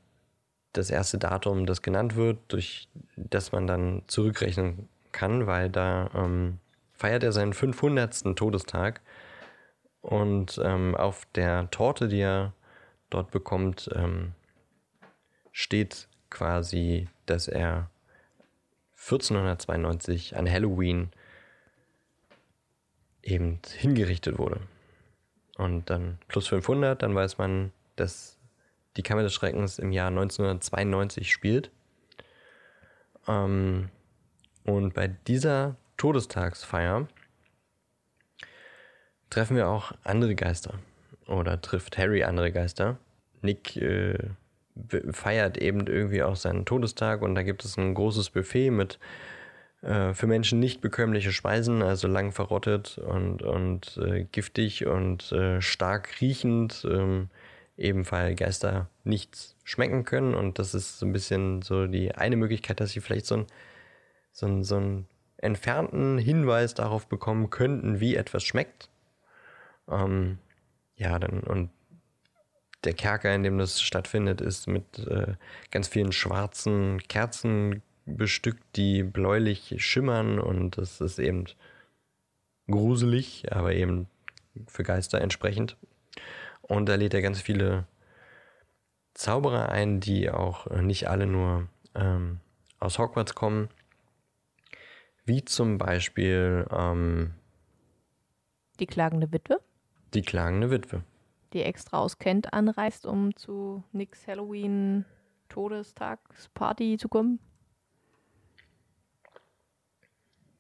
[0.74, 6.60] das erste Datum, das genannt wird, durch das man dann zurückrechnen kann, weil da ähm,
[6.94, 8.36] feiert er seinen 500.
[8.36, 9.02] Todestag
[10.02, 12.54] und ähm, auf der Torte, die er
[13.10, 14.34] dort bekommt, ähm,
[15.52, 17.92] steht quasi, dass er
[18.98, 21.12] 1492 an Halloween
[23.22, 24.62] eben hingerichtet wurde.
[25.58, 28.38] Und dann plus 500, dann weiß man, dass
[28.98, 31.72] die Kammer des Schreckens im Jahr 1992 spielt.
[33.28, 33.90] Ähm,
[34.64, 37.08] und bei dieser Todestagsfeier
[39.30, 40.80] treffen wir auch andere Geister.
[41.28, 42.98] Oder trifft Harry andere Geister.
[43.42, 44.18] Nick äh,
[45.12, 49.00] feiert eben irgendwie auch seinen Todestag und da gibt es ein großes Buffet mit
[49.82, 55.62] äh, für Menschen nicht bekömmliche Speisen, also lang verrottet und, und äh, giftig und äh,
[55.62, 56.86] stark riechend.
[56.90, 57.30] Ähm,
[57.78, 60.36] weil Geister nichts schmecken können.
[60.36, 63.48] Und das ist so ein bisschen so die eine Möglichkeit, dass sie vielleicht so, ein,
[64.32, 65.08] so, ein, so einen
[65.38, 68.90] entfernten Hinweis darauf bekommen könnten, wie etwas schmeckt.
[69.90, 70.38] Ähm,
[70.96, 71.72] ja, dann und
[72.84, 75.36] der Kerker, in dem das stattfindet, ist mit äh,
[75.70, 81.46] ganz vielen schwarzen Kerzen bestückt, die bläulich schimmern und das ist eben
[82.70, 84.08] gruselig, aber eben
[84.68, 85.78] für Geister entsprechend.
[86.62, 87.86] Und da lädt er ganz viele
[89.14, 92.40] Zauberer ein, die auch nicht alle nur ähm,
[92.80, 93.70] aus Hogwarts kommen.
[95.26, 97.34] Wie zum Beispiel ähm,
[98.80, 99.62] die klagende Witwe.
[100.14, 101.04] Die klagende Witwe.
[101.54, 105.06] Die extra aus Kent anreist, um zu Nicks Halloween
[105.50, 107.40] Todestagsparty zu kommen.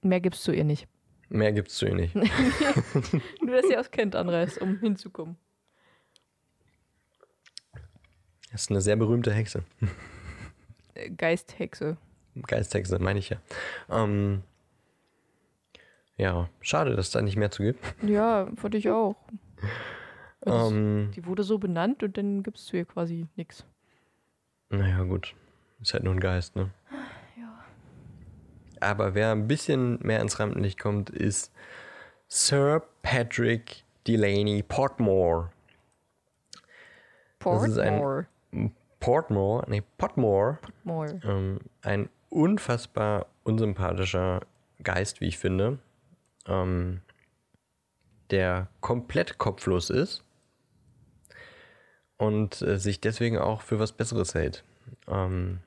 [0.01, 0.88] Mehr gibt's zu ihr nicht.
[1.30, 2.15] Mehr gibt's zu ihr nicht.
[3.41, 5.38] Nur, dass sie aus Kent anreist, um hinzukommen.
[8.51, 9.63] Das ist eine sehr berühmte Hexe.
[10.93, 11.97] Äh, Geisthexe.
[12.47, 13.38] Geisthexe, meine ich ja.
[13.89, 14.43] Ähm,
[16.17, 17.80] ja, schade, dass es da nicht mehr zu gibt.
[18.04, 19.15] Ja, fand ich auch.
[20.41, 23.65] Also Ähm, die wurde so benannt und dann gibt es zu ihr quasi nichts.
[24.69, 25.36] naja, gut.
[25.82, 26.69] Ist halt nur ein Geist, ne?
[27.38, 27.63] Ja.
[28.80, 31.51] Aber wer ein bisschen mehr ins Rampenlicht kommt, ist
[32.27, 35.49] Sir Patrick Delaney Portmore.
[37.39, 38.27] Portmore.
[38.99, 40.60] Portmore, nee, Potmore.
[40.84, 41.19] More.
[41.23, 44.41] Ähm, ein unfassbar unsympathischer
[44.84, 45.80] Geist, wie ich finde,
[46.47, 47.01] ähm,
[48.30, 50.23] der komplett kopflos ist
[52.21, 54.63] und äh, sich deswegen auch für was Besseres hält.
[55.07, 55.57] Ähm,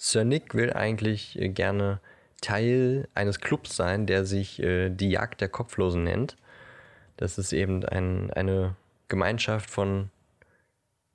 [0.00, 2.00] Sir Nick will eigentlich äh, gerne
[2.40, 6.38] Teil eines Clubs sein, der sich äh, die Jagd der Kopflosen nennt.
[7.18, 8.74] Das ist eben ein, eine
[9.08, 10.08] Gemeinschaft von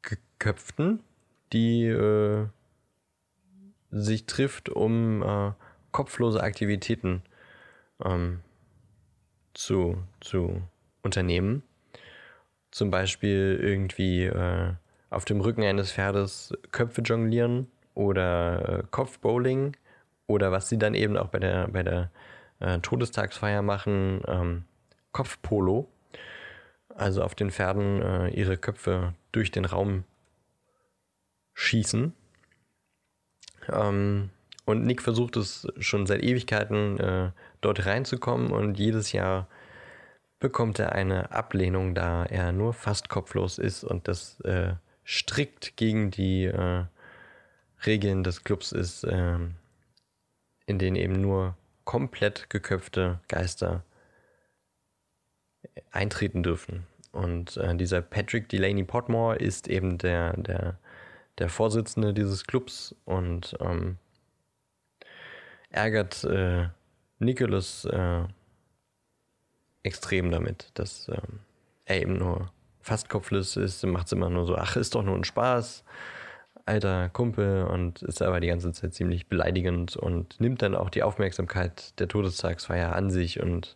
[0.04, 1.00] Geköpften,
[1.52, 2.46] die äh,
[3.90, 5.54] sich trifft, um äh,
[5.92, 7.24] kopflose Aktivitäten
[8.06, 8.42] ähm,
[9.56, 10.62] zu, zu
[11.02, 11.64] unternehmen.
[12.72, 14.74] Zum Beispiel irgendwie äh,
[15.10, 19.76] auf dem Rücken eines Pferdes Köpfe jonglieren oder äh, Kopfbowling
[20.28, 22.12] oder was sie dann eben auch bei der, bei der
[22.60, 24.66] äh, Todestagsfeier machen, ähm,
[25.12, 25.90] Kopfpolo.
[26.96, 30.04] Also auf den Pferden äh, ihre Köpfe durch den Raum
[31.54, 32.14] schießen.
[33.72, 34.30] Ähm,
[34.66, 39.48] und Nick versucht es schon seit Ewigkeiten, äh, dort reinzukommen und jedes Jahr
[40.40, 44.74] bekommt er eine Ablehnung, da er nur fast kopflos ist und das äh,
[45.06, 46.86] strikt gegen die äh,
[47.86, 49.56] Regeln des Clubs ist, ähm,
[50.66, 53.84] in denen eben nur komplett geköpfte Geister
[55.92, 56.86] eintreten dürfen.
[57.12, 60.78] Und äh, dieser Patrick Delaney Potmore ist eben der, der,
[61.40, 63.98] der Vorsitzende dieses Clubs und ähm,
[65.70, 66.70] ärgert äh,
[67.18, 68.24] Nicholas äh,
[69.90, 71.40] extrem damit, dass ähm,
[71.86, 75.16] er eben nur fast kopflos ist, macht es immer nur so, ach, ist doch nur
[75.16, 75.84] ein Spaß,
[76.66, 81.04] alter Kumpel und ist aber die ganze Zeit ziemlich beleidigend und nimmt dann auch die
[81.04, 83.76] Aufmerksamkeit der Todestagsfeier an sich und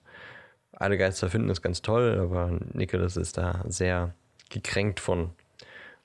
[0.74, 4.14] alle Geister finden es ganz toll, aber Nicholas ist da sehr
[4.50, 5.32] gekränkt von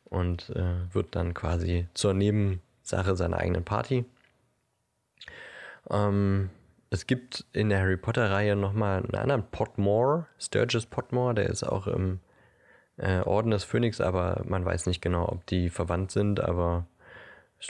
[0.05, 4.05] und äh, wird dann quasi zur Nebensache seiner eigenen Party.
[5.91, 6.51] Ähm,
[6.91, 11.87] es gibt in der Harry Potter-Reihe nochmal einen anderen Potmore, Sturgis Potmore, der ist auch
[11.87, 12.21] im
[12.97, 16.87] äh, Orden des Phönix, aber man weiß nicht genau, ob die verwandt sind, aber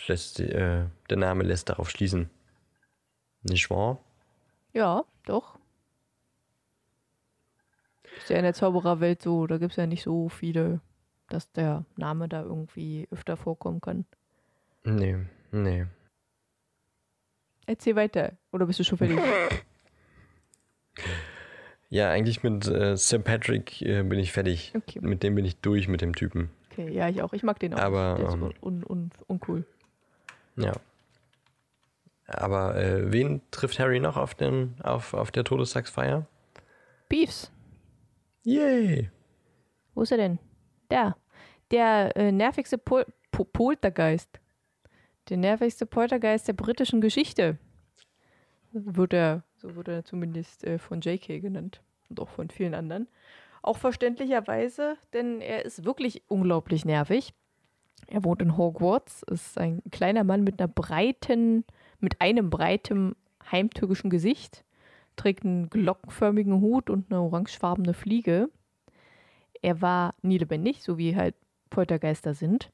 [0.07, 2.31] lässt, äh, der Name lässt darauf schließen.
[3.43, 3.99] Nicht wahr?
[4.73, 5.59] Ja, doch.
[8.19, 10.81] Ist ja in der Zaubererwelt so, da gibt es ja nicht so viele,
[11.29, 14.07] dass der Name da irgendwie öfter vorkommen kann.
[14.85, 15.19] Nee,
[15.51, 15.87] nee.
[17.67, 18.33] Erzähl weiter.
[18.53, 19.19] Oder bist du schon fertig?
[21.91, 23.25] Ja, eigentlich mit äh, St.
[23.25, 24.73] Patrick äh, bin ich fertig.
[24.77, 25.01] Okay.
[25.01, 26.51] Mit dem bin ich durch, mit dem Typen.
[26.71, 27.33] Okay, ja, ich auch.
[27.33, 27.79] Ich mag den auch.
[27.79, 29.65] Aber, Der ist ähm, un, un, uncool.
[30.57, 30.73] Ja.
[32.27, 36.27] Aber äh, wen trifft Harry noch auf, den, auf, auf der Todestagsfeier?
[37.09, 37.51] Beefs.
[38.43, 39.11] Yay!
[39.95, 40.39] Wo ist er denn?
[40.91, 41.17] Da.
[41.71, 44.41] Der äh, nervigste Pol po Poltergeist.
[45.31, 47.59] Der nervigste Poltergeist der britischen Geschichte.
[48.85, 51.83] Wird er, so wurde er zumindest äh, von JK genannt.
[52.09, 53.09] Und auch von vielen anderen.
[53.63, 57.35] Auch verständlicherweise, denn er ist wirklich unglaublich nervig.
[58.07, 61.65] Er wohnt in Hogwarts, ist ein kleiner Mann mit einer breiten,
[62.01, 63.17] mit einem breiten
[63.51, 64.65] heimtückischen Gesicht,
[65.17, 68.49] trägt einen glockenförmigen Hut und eine orangefarbene Fliege.
[69.61, 71.35] Er war nie lebendig, so wie halt
[71.71, 72.71] Poltergeister sind.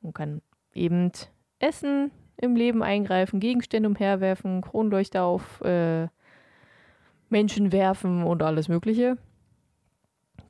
[0.00, 0.40] Und kann
[0.72, 1.10] eben
[1.58, 6.08] essen, im Leben eingreifen, Gegenstände umherwerfen, Kronleuchter auf äh,
[7.28, 9.18] Menschen werfen und alles Mögliche.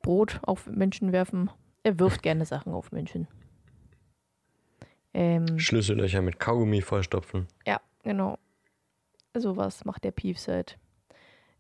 [0.03, 1.51] Brot auf Menschen werfen.
[1.83, 3.27] Er wirft gerne Sachen auf Menschen.
[5.15, 7.47] Ähm, Schlüssellöcher mit Kaugummi vollstopfen.
[7.67, 8.39] ja, genau.
[9.37, 10.79] Sowas macht der Peeves halt.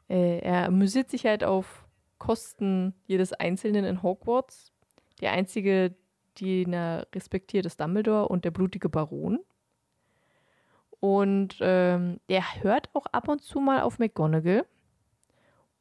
[0.08, 1.84] Äh, er amüsiert sich halt auf
[2.18, 4.72] Kosten jedes Einzelnen in Hogwarts.
[5.20, 5.94] Der einzige,
[6.40, 9.40] den er respektiert, ist Dumbledore und der blutige Baron.
[11.04, 14.64] Und ähm, er hört auch ab und zu mal auf McGonagall.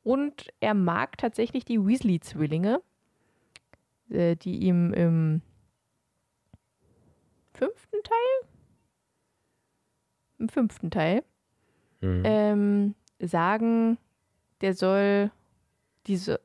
[0.04, 2.82] Und er mag tatsächlich die Weasley-Zwillinge,
[4.10, 5.42] äh, die ihm im
[7.54, 8.50] fünften Teil?
[10.40, 11.24] Im fünften Teil
[12.02, 12.24] Hm.
[12.26, 13.98] ähm, sagen,
[14.60, 15.32] der soll
[16.06, 16.42] diese,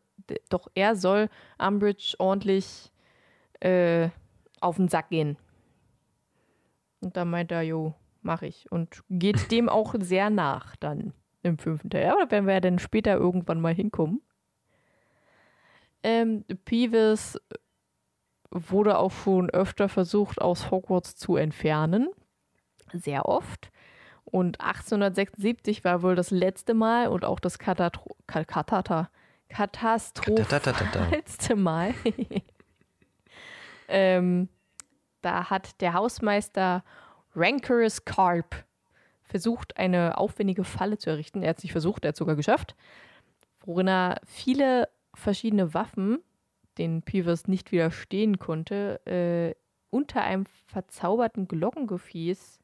[0.50, 2.92] doch er soll Umbridge ordentlich
[3.58, 4.10] äh,
[4.60, 5.36] auf den Sack gehen.
[7.00, 7.96] Und dann meint er, jo,
[8.28, 8.70] mach ich.
[8.70, 11.12] Und geht dem auch sehr nach dann
[11.42, 12.10] im fünften Teil.
[12.10, 14.22] Aber da werden wir ja dann später irgendwann mal hinkommen.
[16.02, 17.40] Ähm, Peeves
[18.50, 22.08] wurde auch schon öfter versucht, aus Hogwarts zu entfernen.
[22.92, 23.70] Sehr oft.
[24.24, 29.10] Und 1876 war wohl das letzte Mal und auch das Katatro Ka- Katata
[29.48, 31.94] katastrophalste Mal.
[33.88, 34.48] ähm,
[35.22, 36.84] da hat der Hausmeister
[37.34, 38.64] Rancorous Carp
[39.22, 41.42] versucht, eine aufwendige Falle zu errichten.
[41.42, 42.74] Er hat es nicht versucht, er hat es sogar geschafft.
[43.64, 46.18] Worin er viele verschiedene Waffen,
[46.78, 49.54] denen Peeves nicht widerstehen konnte, äh,
[49.90, 52.60] unter einem verzauberten Glockengefäß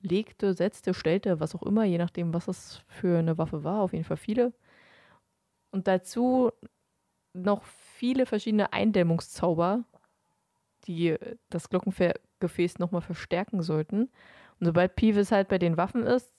[0.00, 3.92] legte, setzte, stellte, was auch immer, je nachdem, was es für eine Waffe war, auf
[3.92, 4.52] jeden Fall viele.
[5.70, 6.50] Und dazu
[7.32, 9.84] noch viele verschiedene Eindämmungszauber,
[10.86, 11.16] die
[11.50, 11.68] das
[12.38, 14.10] Glockengefäß nochmal verstärken sollten.
[14.58, 16.32] Und sobald Peeves halt bei den Waffen ist,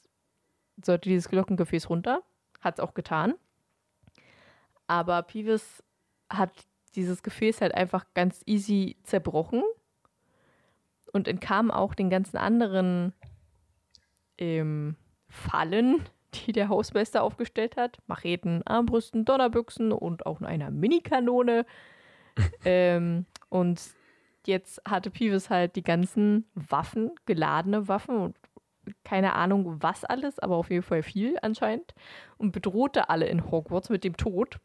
[0.84, 2.24] sollte dieses Glockengefäß runter.
[2.62, 3.36] Hat es auch getan.
[4.88, 5.84] Aber Peeves
[6.30, 6.52] hat
[6.96, 9.64] dieses Gefäß halt einfach ganz easy zerbrochen
[11.12, 13.14] und entkam auch den ganzen anderen
[14.38, 14.96] ähm,
[15.30, 16.02] Fallen,
[16.34, 17.98] die der Hausmeister aufgestellt hat.
[18.08, 21.66] Macheten, Armbrüsten, Donnerbüchsen und auch einer Minikanone.
[22.66, 23.80] ähm, und
[24.48, 28.38] jetzt hatte Peeves halt die ganzen Waffen, geladene Waffen und
[29.04, 31.94] keine Ahnung was alles, aber auf jeden Fall viel anscheinend
[32.38, 34.60] und bedrohte alle in Hogwarts mit dem Tod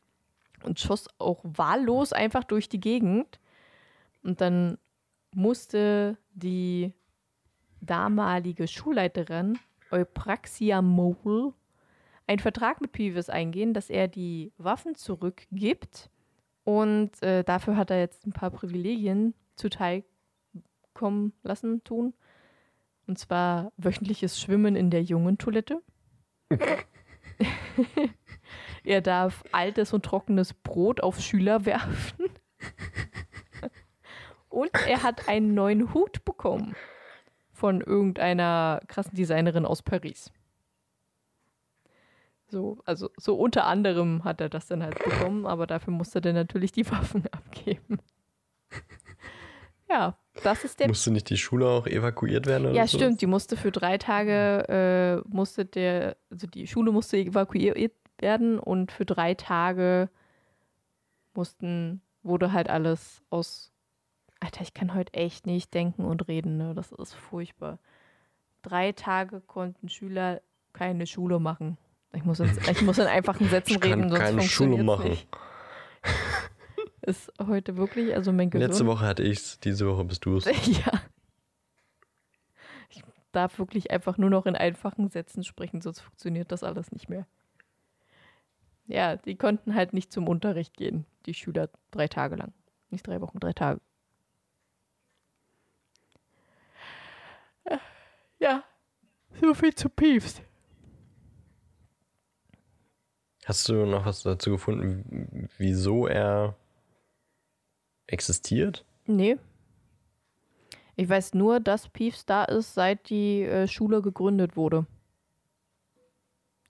[0.63, 3.41] und schoss auch wahllos einfach durch die Gegend.
[4.23, 4.79] Und dann
[5.35, 6.93] musste die
[7.81, 9.59] damalige Schulleiterin
[9.91, 11.53] Eupraxia Mole
[12.27, 16.11] einen Vertrag mit Peeves eingehen, dass er die Waffen zurückgibt.
[16.65, 20.05] Und äh, dafür hat er jetzt ein paar Privilegien zuteil
[20.95, 22.15] kommen lassen, tun.
[23.07, 25.83] Und zwar wöchentliches Schwimmen in der jungen Toilette.
[28.85, 32.27] er darf altes und trockenes Brot auf Schüler werfen.
[34.49, 36.77] und er hat einen neuen Hut bekommen
[37.51, 40.33] von irgendeiner krassen Designerin aus Paris.
[42.49, 46.23] So, also so unter anderem hat er das dann halt bekommen, aber dafür musste er
[46.23, 47.99] dann natürlich die Waffen abgeben.
[49.93, 50.89] Ja, das ist der.
[50.89, 52.67] Musste nicht die Schule auch evakuiert werden?
[52.67, 52.99] Oder ja, so?
[52.99, 53.21] stimmt.
[53.21, 58.93] Die musste für drei Tage, äh, musste der, also die Schule musste evakuiert werden und
[58.93, 60.09] für drei Tage
[61.35, 63.73] mussten, wurde halt alles aus.
[64.41, 66.75] Alter, ich kann heute echt nicht denken und reden, ne?
[66.75, 67.79] Das ist furchtbar.
[68.63, 70.41] Drei Tage konnten Schüler
[70.73, 71.79] keine Schule machen.
[72.15, 75.11] Ich muss, jetzt, ich muss in einfachen Sätzen Ich kann reden, sonst keine Schule machen.
[75.11, 75.29] nicht.
[77.03, 78.71] Ist heute wirklich, also mein Gehirn.
[78.71, 80.45] Letzte Woche hatte ich's, diese Woche bist du es.
[80.67, 80.93] Ja.
[82.91, 87.09] Ich darf wirklich einfach nur noch in einfachen Sätzen sprechen, sonst funktioniert das alles nicht
[87.09, 87.27] mehr.
[88.87, 92.53] Ja, die konnten halt nicht zum Unterricht gehen, die Schüler drei Tage lang.
[92.91, 93.81] Nicht drei Wochen, drei Tage.
[98.43, 98.65] Ja,
[99.41, 100.43] so viel zu Peeves.
[103.45, 106.57] Hast du noch was dazu gefunden, wieso er
[108.13, 108.85] existiert?
[109.07, 109.39] Nee.
[110.95, 114.87] Ich weiß nur, dass Peeves da ist, seit die äh, Schule gegründet wurde.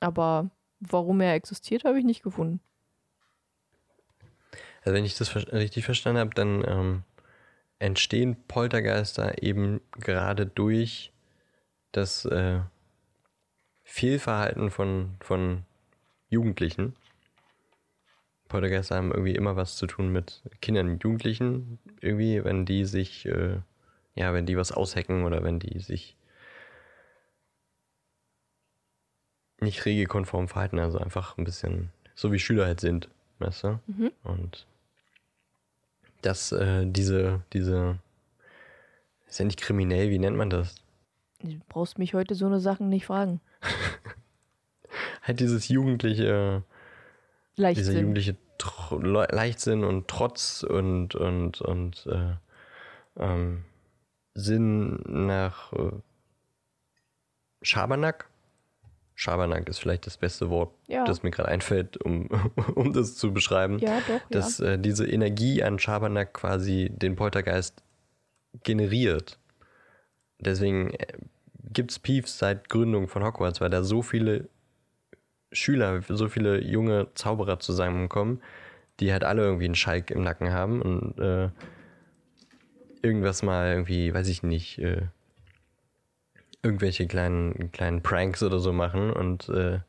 [0.00, 2.60] Aber warum er existiert, habe ich nicht gefunden.
[4.84, 7.02] Also wenn ich das ver- richtig verstanden habe, dann ähm,
[7.78, 11.12] entstehen Poltergeister eben gerade durch
[11.92, 12.60] das äh,
[13.84, 15.64] Fehlverhalten von, von
[16.30, 16.96] Jugendlichen.
[18.52, 21.78] Poltergeister haben irgendwie immer was zu tun mit Kindern und Jugendlichen.
[22.02, 23.56] Irgendwie, wenn die sich, äh,
[24.14, 26.18] ja, wenn die was aushacken oder wenn die sich
[29.58, 33.80] nicht regelkonform verhalten, also einfach ein bisschen so wie Schüler halt sind, weißt du?
[33.86, 34.12] Mhm.
[34.22, 34.66] Und
[36.20, 38.00] dass äh, diese, diese,
[39.26, 40.74] ist ja nicht kriminell, wie nennt man das?
[41.40, 43.40] Du brauchst mich heute so eine Sachen nicht fragen.
[45.22, 46.64] Halt dieses jugendliche,
[47.56, 47.94] dieser Leichtsinn.
[47.98, 52.34] jugendliche Tro Le Leichtsinn und Trotz und, und, und äh,
[53.18, 53.64] ähm,
[54.34, 55.90] Sinn nach äh,
[57.62, 58.28] Schabernack.
[59.14, 61.04] Schabernack ist vielleicht das beste Wort, Ja.
[61.04, 62.28] das mir gerade einfällt, um,
[62.74, 63.78] um das zu beschreiben.
[63.78, 67.82] Ja, doch, dass äh, diese Energie an Schabernack quasi den Poltergeist
[68.64, 69.38] generiert.
[70.38, 71.06] Deswegen äh,
[71.72, 74.48] gibt es Peeves seit Gründung von Hogwarts, weil da so viele
[75.52, 78.40] Schüler, so viele junge Zauberer zusammenkommen,
[79.00, 81.50] die halt alle irgendwie einen Schalk im Nacken haben und äh,
[83.02, 85.02] irgendwas mal irgendwie, weiß ich nicht, äh,
[86.62, 89.80] irgendwelche kleinen, kleinen Pranks oder so machen und äh,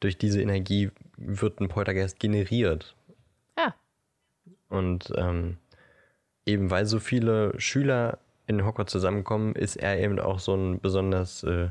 [0.00, 2.96] durch diese Energie wird ein Poltergeist generiert.
[3.56, 3.74] Ja.
[4.68, 5.58] Und ähm,
[6.46, 11.42] eben weil so viele Schüler in Hogwarts zusammenkommen, ist er eben auch so ein besonders
[11.42, 11.68] äh,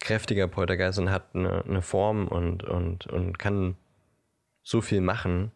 [0.00, 3.76] kräftiger Poltergeist und hat eine, eine Form und, und, und kann
[4.62, 5.50] so viel machen,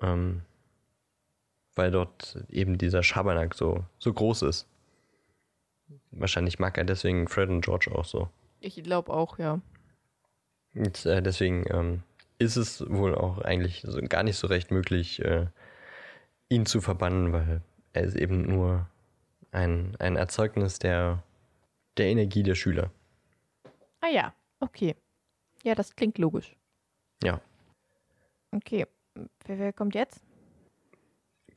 [0.00, 0.42] ähm,
[1.74, 4.66] weil dort eben dieser Schabernack so, so groß ist.
[6.10, 8.28] Wahrscheinlich mag er deswegen Fred und George auch so.
[8.60, 9.60] Ich glaube auch, ja.
[10.74, 12.02] Und, äh, deswegen ähm,
[12.38, 15.46] ist es wohl auch eigentlich so, gar nicht so recht möglich, äh,
[16.48, 17.62] ihn zu verbannen, weil
[17.92, 18.86] er ist eben nur
[19.50, 21.22] ein, ein Erzeugnis der,
[21.96, 22.90] der Energie der Schüler.
[24.00, 24.94] Ah ja, okay.
[25.64, 26.56] Ja, das klingt logisch.
[27.22, 27.40] Ja.
[28.52, 28.86] Okay.
[29.44, 30.22] Wer, wer kommt jetzt?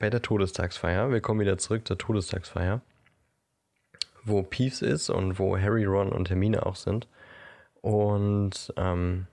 [0.02, 1.12] bei der Todestagsfeier.
[1.12, 2.82] Wir kommen wieder zurück zur Todestagsfeier,
[4.24, 7.08] wo Peeves ist und wo Harry, Ron und Hermine auch sind.
[7.82, 9.28] Und ähm,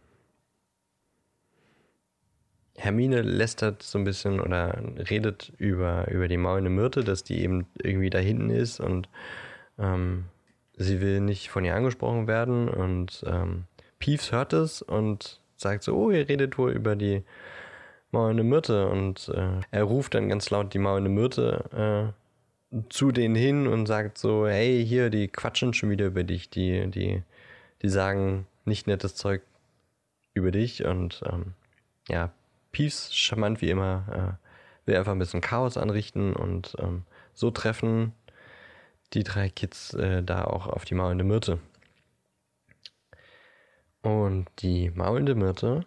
[2.76, 4.78] Hermine lästert so ein bisschen oder
[5.10, 9.08] redet über, über die maulende Myrte, dass die eben irgendwie da hinten ist und
[9.78, 10.26] ähm,
[10.78, 12.68] sie will nicht von ihr angesprochen werden.
[12.68, 13.64] Und ähm,
[13.98, 17.22] Peeves hört es und sagt so, oh, ihr redet wohl über die
[18.10, 18.88] maulende Myrte.
[18.88, 22.12] Und äh, er ruft dann ganz laut die maulende Myrte
[22.72, 26.50] äh, zu denen hin und sagt so, hey, hier, die quatschen schon wieder über dich,
[26.50, 27.22] die, die,
[27.82, 29.42] die sagen nicht nettes Zeug
[30.34, 30.84] über dich.
[30.84, 31.54] Und ähm,
[32.08, 32.30] ja,
[32.72, 37.02] Peace, charmant wie immer, äh, will einfach ein bisschen Chaos anrichten und ähm,
[37.34, 38.12] so treffen
[39.14, 41.58] die drei Kids äh, da auch auf die maulende Myrte.
[44.02, 45.86] Und die maulende Myrte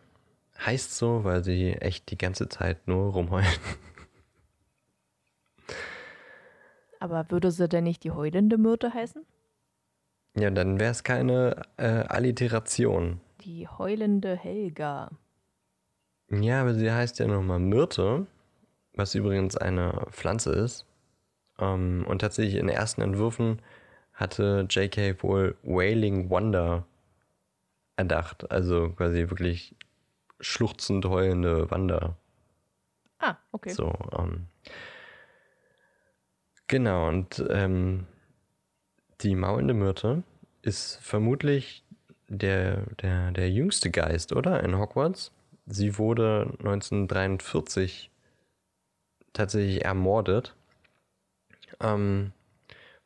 [0.59, 3.47] heißt so, weil sie echt die ganze Zeit nur rumheulen.
[6.99, 9.25] Aber würde sie denn nicht die heulende Myrte heißen?
[10.35, 13.19] Ja, dann wäre es keine äh, Alliteration.
[13.43, 15.09] Die heulende Helga.
[16.29, 18.27] Ja, aber sie heißt ja nochmal Myrte,
[18.93, 20.85] was übrigens eine Pflanze ist.
[21.61, 23.61] Ähm, und tatsächlich in den ersten Entwürfen
[24.13, 26.85] hatte JK wohl Wailing Wonder
[27.95, 28.51] erdacht.
[28.51, 29.75] Also quasi wirklich
[30.39, 32.17] schluchzend heulende Wander.
[33.19, 33.69] Ah, okay.
[33.69, 34.47] So, ähm,
[36.67, 38.07] genau, und ähm,
[39.21, 40.23] die maulende Myrte
[40.63, 41.83] ist vermutlich
[42.27, 44.63] der, der, der jüngste Geist, oder?
[44.63, 45.31] In Hogwarts.
[45.67, 48.09] Sie wurde 1943
[49.33, 50.55] tatsächlich ermordet.
[51.79, 52.31] Ähm,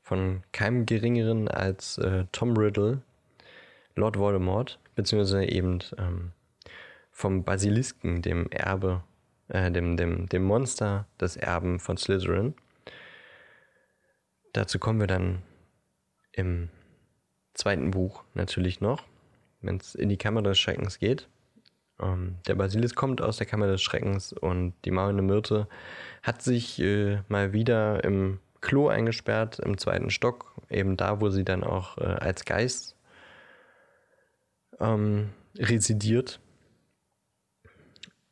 [0.06, 3.02] von keinem geringeren als äh, Tom Riddle,
[3.96, 6.32] Lord Voldemort, beziehungsweise eben ähm,
[7.12, 9.02] vom Basilisken, dem Erbe,
[9.48, 12.54] äh, dem, dem, dem Monster des Erben von Slytherin.
[14.54, 15.42] Dazu kommen wir dann
[16.32, 16.70] im
[17.56, 19.06] zweiten Buch natürlich noch,
[19.62, 21.28] wenn es in die Kammer des Schreckens geht.
[22.00, 25.68] Ähm, der Basilisk kommt aus der Kammer des Schreckens und die maulende Myrte
[26.22, 31.46] hat sich äh, mal wieder im Klo eingesperrt, im zweiten Stock, eben da, wo sie
[31.46, 32.96] dann auch äh, als Geist
[34.80, 36.40] ähm, residiert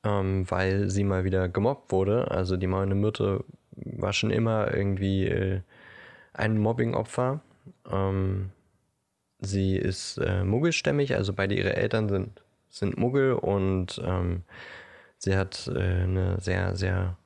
[0.03, 2.29] ähm, weil sie mal wieder gemobbt wurde.
[2.31, 5.61] Also die maulende Myrte war schon immer irgendwie äh,
[6.33, 7.41] ein Mobbing-Opfer.
[7.89, 8.51] Ähm,
[9.39, 14.43] sie ist äh, muggelstämmig, also beide ihre Eltern sind, sind Muggel und ähm,
[15.17, 17.17] sie hat äh, eine sehr, sehr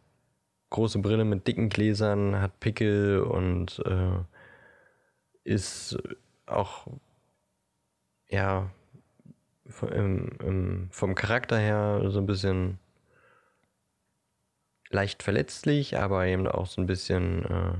[0.70, 4.20] große Brille mit dicken Gläsern, hat Pickel und äh,
[5.44, 5.98] ist
[6.46, 6.88] auch
[8.30, 8.70] ja
[9.82, 12.80] im, im, vom Charakter her so ein bisschen
[14.90, 17.74] leicht verletzlich, aber eben auch so ein bisschen äh,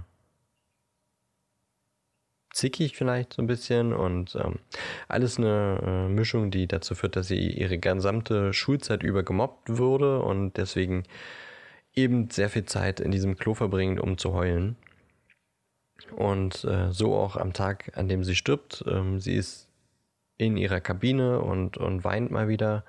[2.52, 4.60] zickig vielleicht so ein bisschen und ähm,
[5.08, 10.22] alles eine äh, Mischung, die dazu führt, dass sie ihre gesamte Schulzeit über gemobbt wurde
[10.22, 11.04] und deswegen
[11.98, 14.78] eben sehr viel Zeit in diesem Klo verbringt, um zu heulen.
[16.16, 18.84] Und äh, so auch am Tag, an dem sie stirbt.
[18.88, 19.68] Ähm, sie ist
[20.38, 22.86] in ihrer Kabine und, und weint mal wieder.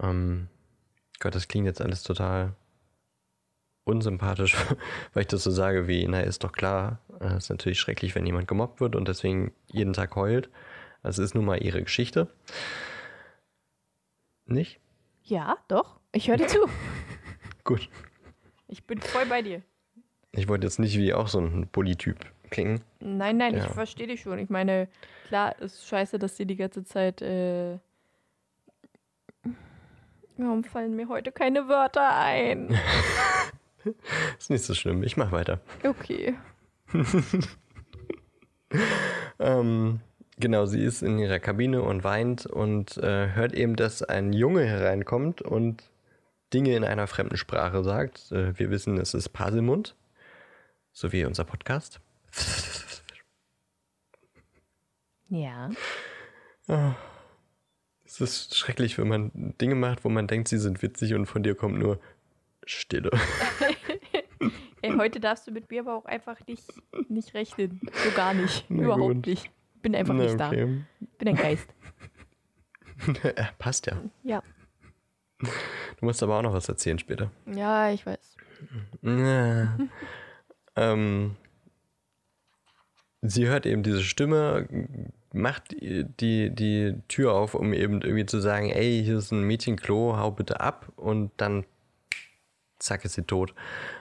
[0.00, 0.48] Ähm,
[1.18, 2.54] Gott, das klingt jetzt alles total
[3.84, 4.56] unsympathisch,
[5.12, 8.26] weil ich das so sage wie, na, ist doch klar, es ist natürlich schrecklich, wenn
[8.26, 10.48] jemand gemobbt wird und deswegen jeden Tag heult.
[11.02, 12.28] Das ist nun mal ihre Geschichte.
[14.46, 14.80] Nicht?
[15.22, 16.00] Ja, doch.
[16.12, 16.58] Ich höre dir zu.
[17.64, 17.88] Gut.
[18.68, 19.62] Ich bin voll bei dir.
[20.32, 22.18] Ich wollte jetzt nicht wie auch so ein Polytyp
[22.50, 22.80] klingen.
[23.00, 23.64] Nein, nein, Ja.
[23.66, 24.38] ich verstehe dich schon.
[24.38, 24.88] Ich meine,
[25.28, 27.22] klar, ist scheiße, dass sie die ganze Zeit.
[27.22, 27.78] Äh
[30.36, 32.78] Warum fallen mir heute keine Wörter ein?
[34.38, 35.02] Ist nicht so schlimm.
[35.02, 35.60] Ich mach weiter.
[35.82, 36.34] Okay.
[39.40, 40.00] Ähm,
[40.38, 44.64] genau, sie ist in ihrer Kabine und weint und äh, hört eben, dass ein Junge
[44.64, 45.82] hereinkommt und
[46.52, 48.32] Dinge in einer fremden Sprache sagt.
[48.32, 49.96] Äh, wir wissen, es ist Paselmund,
[50.92, 52.00] so wie unser Podcast.
[55.28, 55.70] Ja.
[58.04, 59.30] Es ist schrecklich, wenn man
[59.60, 62.00] Dinge macht, wo man denkt, sie sind witzig und von dir kommt nur
[62.64, 63.10] Stille.
[64.82, 66.64] Ey, heute darfst du mit mir aber auch einfach nicht,
[67.08, 67.80] nicht rechnen.
[68.04, 68.64] So gar nicht.
[68.70, 69.26] Na Überhaupt gut.
[69.26, 69.50] nicht.
[69.82, 70.48] Bin einfach Na, nicht da.
[70.48, 70.84] okay.
[71.18, 71.68] Bin ein Geist.
[73.58, 73.96] Passt ja.
[74.22, 74.42] Ja.
[75.40, 77.30] Du musst aber auch noch was erzählen später.
[77.46, 78.36] Ja, ich weiß.
[79.02, 79.78] Ja.
[80.76, 81.36] ähm,
[83.22, 84.66] sie hört eben diese Stimme,
[85.32, 90.16] macht die, die Tür auf, um eben irgendwie zu sagen, ey, hier ist ein Mädchenklo,
[90.16, 90.92] hau bitte ab.
[90.96, 91.64] Und dann
[92.78, 93.54] zack ist sie tot.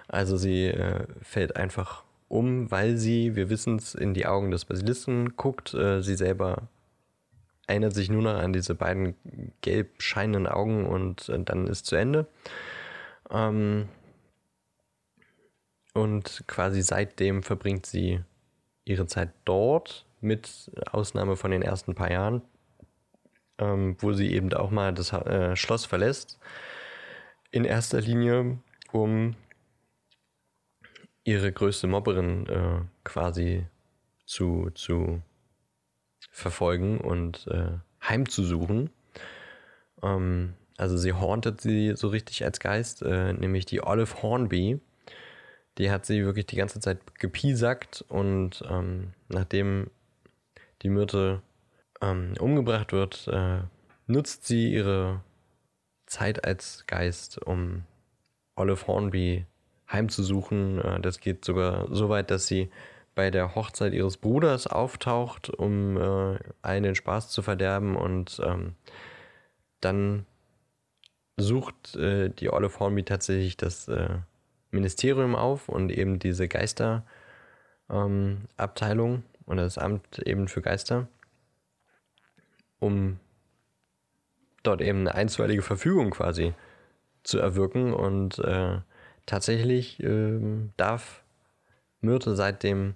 [0.07, 4.65] Also sie äh, fällt einfach um, weil sie, wir wissen es, in die Augen des
[4.65, 5.73] Basilisken guckt.
[5.73, 6.67] Äh, sie selber
[7.67, 9.15] erinnert sich nur noch an diese beiden
[9.61, 12.27] gelb scheinenden Augen und äh, dann ist zu Ende.
[13.29, 13.89] Ähm,
[15.93, 18.21] und quasi seitdem verbringt sie
[18.85, 22.41] ihre Zeit dort, mit Ausnahme von den ersten paar Jahren,
[23.57, 26.39] ähm, wo sie eben auch mal das äh, Schloss verlässt.
[27.51, 28.59] In erster Linie,
[28.91, 29.35] um
[31.23, 33.65] ihre größte Mobberin äh, quasi
[34.25, 35.21] zu, zu
[36.37, 37.71] verfolgen und äh,
[38.07, 38.91] heimzusuchen.
[40.03, 44.79] Ähm, also sie hauntet sie so richtig als Geist, äh, nämlich die Olive Hornby.
[45.79, 49.89] Die hat sie wirklich die ganze Zeit gepiesackt und ähm, nachdem
[50.83, 51.41] die Myrte
[52.01, 53.61] ähm, umgebracht wird, äh,
[54.05, 55.21] nutzt sie ihre
[56.05, 57.83] Zeit als Geist, um
[58.55, 59.45] Olive Hornby
[59.91, 60.79] heimzusuchen.
[60.81, 62.69] Äh, das geht sogar so weit, dass sie
[63.17, 68.75] bei der Hochzeit ihres Bruders auftaucht, um äh, den Spaß zu verderben und ähm,
[69.81, 70.27] dann
[71.35, 74.19] sucht äh, die Olive Hornby tatsächlich das äh,
[74.69, 77.05] Ministerium auf und eben diese Geisterabteilung
[77.89, 81.07] ähm, und das Amt eben für Geister,
[82.77, 83.19] um
[84.61, 86.53] dort eben eine einstweilige Verfügung quasi
[87.23, 88.77] zu erwirken und äh,
[89.25, 90.39] tatsächlich äh,
[90.77, 91.23] darf
[91.99, 92.93] Myrte seitdem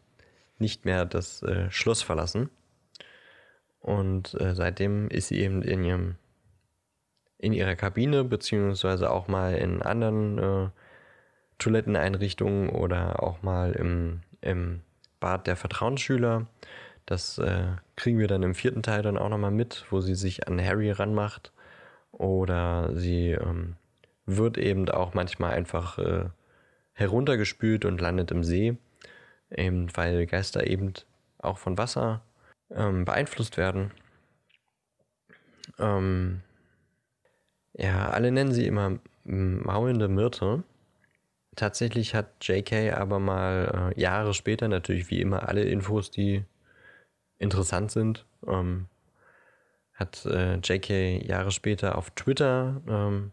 [0.62, 2.50] nicht mehr das äh, Schloss verlassen.
[3.82, 6.16] Und äh, seitdem ist sie eben in ihrem
[7.42, 10.70] in ihrer Kabine, beziehungsweise auch mal in anderen äh,
[11.58, 14.82] Toiletteneinrichtungen oder auch mal im, im
[15.20, 16.46] Bad der Vertrauensschüler.
[17.08, 17.64] Das äh,
[17.96, 20.92] kriegen wir dann im vierten Teil dann auch nochmal mit, wo sie sich an Harry
[20.92, 21.52] ranmacht.
[22.12, 23.76] Oder sie ähm,
[24.28, 26.26] wird eben auch manchmal einfach äh,
[26.94, 28.78] heruntergespült und landet im See,
[29.56, 30.94] eben weil Geister eben
[31.40, 32.22] auch von Wasser
[32.70, 33.92] ähm, beeinflusst werden.
[35.80, 36.42] Ähm,
[37.74, 40.64] ja, alle nennen sie immer maulende Myrte.
[41.56, 46.46] Tatsächlich hat JK aber mal äh, Jahre später natürlich wie immer alle Infos, die
[47.40, 48.88] interessant sind, ähm,
[49.94, 53.32] hat äh, JK Jahre später auf Twitter ähm,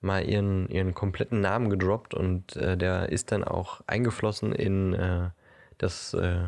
[0.00, 5.30] mal ihren, ihren kompletten Namen gedroppt und äh, der ist dann auch eingeflossen in äh,
[5.78, 6.46] das äh,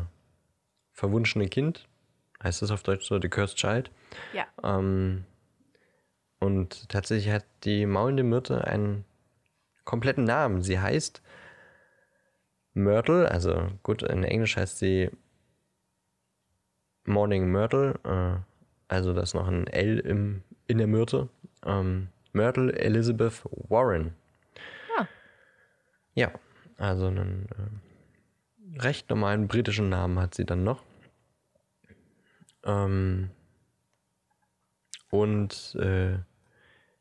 [0.91, 1.87] verwunschene Kind.
[2.41, 3.91] Heißt das auf Deutsch so, The Cursed Child?
[4.33, 4.45] Ja.
[4.63, 5.25] Ähm,
[6.39, 9.05] und tatsächlich hat die maulende Myrte einen
[9.85, 10.61] kompletten Namen.
[10.61, 11.21] Sie heißt
[12.73, 15.09] Myrtle, also gut, in Englisch heißt sie
[17.05, 21.29] Morning Myrtle, äh, also da ist noch ein L im, in der Myrte.
[21.65, 24.13] Ähm, Myrtle Elizabeth Warren.
[24.97, 25.07] Ah.
[26.15, 26.31] Ja,
[26.77, 27.47] also einen
[28.75, 30.83] äh, recht normalen britischen Namen hat sie dann noch.
[32.65, 33.29] Ähm,
[35.09, 36.17] und äh,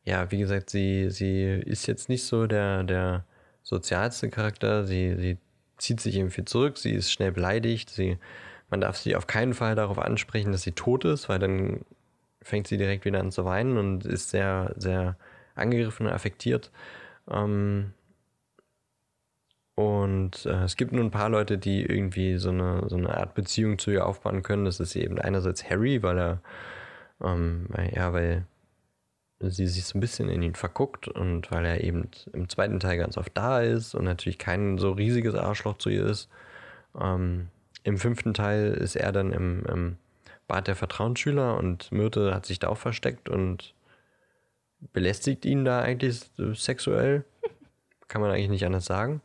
[0.05, 3.25] ja, wie gesagt, sie, sie ist jetzt nicht so der, der
[3.63, 4.85] sozialste Charakter.
[4.85, 5.39] Sie, sie
[5.79, 8.19] zieht sich eben viel zurück, sie ist schnell beleidigt, sie,
[8.71, 11.85] man darf sie auf keinen Fall darauf ansprechen, dass sie tot ist, weil dann
[12.43, 15.17] fängt sie direkt wieder an zu weinen und ist sehr, sehr
[15.55, 16.71] angegriffen und affektiert.
[17.31, 17.93] Ähm,
[19.75, 23.35] und äh, es gibt nur ein paar Leute, die irgendwie so eine, so eine Art
[23.35, 24.65] Beziehung zu ihr aufbauen können.
[24.67, 26.43] Das ist eben einerseits Harry, weil er,
[27.23, 28.45] ähm, ja, weil
[29.41, 32.99] sie sich so ein bisschen in ihn verguckt und weil er eben im zweiten Teil
[32.99, 36.29] ganz oft da ist und natürlich kein so riesiges Arschloch zu ihr ist.
[37.01, 37.49] Ähm,
[37.83, 39.97] Im fünften Teil ist er dann im, im
[40.47, 43.75] Bad der Vertrauensschüler und Myrte hat sich da auch versteckt und
[44.93, 47.25] belästigt ihn da eigentlich sexuell.
[48.09, 49.23] Kann man eigentlich nicht anders sagen.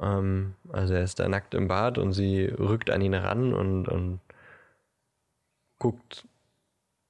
[0.00, 3.88] Ähm, also er ist da nackt im Bad und sie rückt an ihn ran und,
[3.88, 4.20] und
[5.78, 6.26] guckt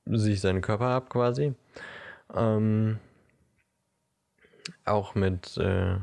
[0.07, 1.55] sich seinen Körper ab quasi.
[2.35, 2.99] Ähm,
[4.85, 5.97] auch mit äh,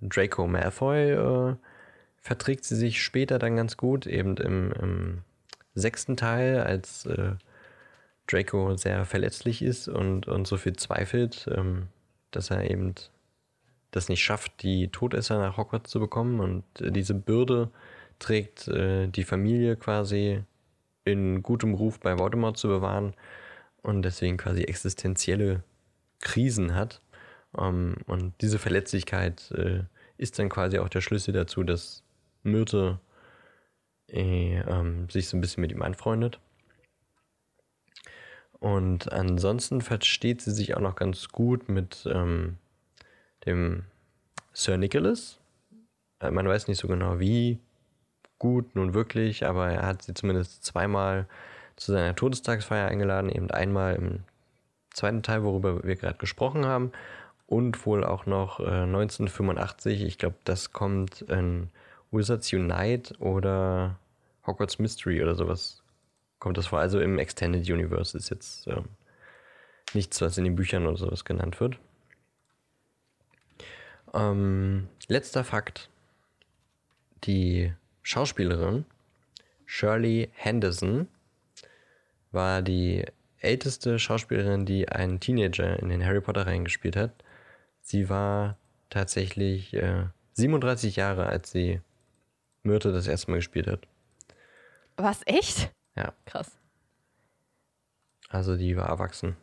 [0.00, 1.56] Draco Malfoy äh,
[2.18, 5.22] verträgt sie sich später dann ganz gut, eben im, im
[5.74, 7.32] sechsten Teil, als äh,
[8.26, 11.88] Draco sehr verletzlich ist und, und so viel zweifelt, ähm,
[12.30, 12.94] dass er eben
[13.90, 17.70] das nicht schafft, die Todesser nach Hogwarts zu bekommen und äh, diese Bürde
[18.18, 20.42] trägt äh, die Familie quasi
[21.04, 23.14] in gutem Ruf bei Voldemort zu bewahren
[23.82, 25.62] und deswegen quasi existenzielle
[26.20, 27.00] Krisen hat.
[27.58, 29.82] Ähm, und diese Verletzlichkeit äh,
[30.16, 32.02] ist dann quasi auch der Schlüssel dazu, dass
[32.42, 32.98] Myrte
[34.14, 36.38] äh, ähm, sich so ein bisschen mit ihm anfreundet.
[38.60, 42.56] Und ansonsten versteht sie sich auch noch ganz gut mit ähm,
[43.44, 43.84] dem
[44.52, 45.38] Sir Nicholas.
[46.20, 47.58] Äh, Man weiß nicht so genau wie
[48.38, 51.26] gut nun wirklich, aber er hat sie zumindest zweimal
[51.76, 54.20] zu seiner Todestagsfeier eingeladen, eben einmal im
[54.92, 56.92] zweiten Teil, worüber wir gerade gesprochen haben,
[57.46, 61.68] und wohl auch noch äh, 1985, ich glaube, das kommt in
[62.10, 63.98] Wizards Unite oder
[64.46, 65.82] Hogwarts Mystery oder sowas.
[66.38, 66.80] Kommt das vor?
[66.80, 68.84] Also im Extended Universe ist jetzt ähm,
[69.94, 71.78] nichts, was in den Büchern oder sowas genannt wird.
[74.12, 75.88] Ähm, letzter Fakt.
[77.24, 77.72] Die
[78.02, 78.84] Schauspielerin
[79.64, 81.08] Shirley Henderson
[82.32, 83.04] war die
[83.38, 87.12] älteste Schauspielerin, die einen Teenager in den Harry Potter Reihen gespielt hat.
[87.80, 88.56] Sie war
[88.90, 91.80] tatsächlich äh, 37 Jahre, als sie
[92.62, 93.86] Myrte das erste Mal gespielt hat.
[94.96, 95.72] Was, echt?
[95.96, 96.12] Ja.
[96.24, 96.58] Krass.
[98.28, 99.36] Also die war erwachsen.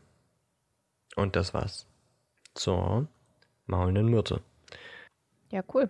[1.16, 1.88] Und das war's.
[2.54, 3.08] Zur
[3.66, 4.42] maulenden Myrte.
[5.50, 5.90] Ja, cool.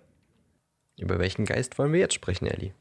[0.98, 2.74] Über welchen Geist wollen wir jetzt sprechen, Ellie?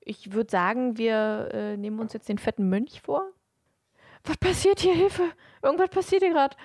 [0.00, 3.30] Ich würde sagen, wir äh, nehmen uns jetzt den fetten Mönch vor.
[4.24, 4.94] Was passiert hier?
[4.94, 5.32] Hilfe!
[5.62, 6.56] Irgendwas passiert hier gerade.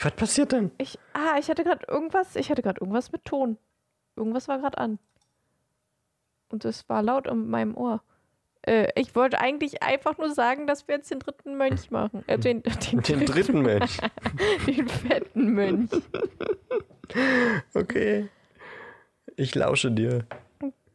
[0.00, 0.70] Was passiert denn?
[0.78, 3.58] Ich, ah, ich hatte gerade irgendwas, ich hatte gerade irgendwas mit Ton.
[4.14, 4.98] Irgendwas war gerade an.
[6.48, 8.02] Und es war laut in meinem Ohr.
[8.62, 12.24] Äh, ich wollte eigentlich einfach nur sagen, dass wir jetzt den dritten Mönch machen.
[12.26, 13.98] Äh, den, den, Den dritten Mensch.
[14.66, 15.90] den fetten Mönch.
[17.72, 18.28] Okay.
[19.36, 20.26] Ich lausche dir.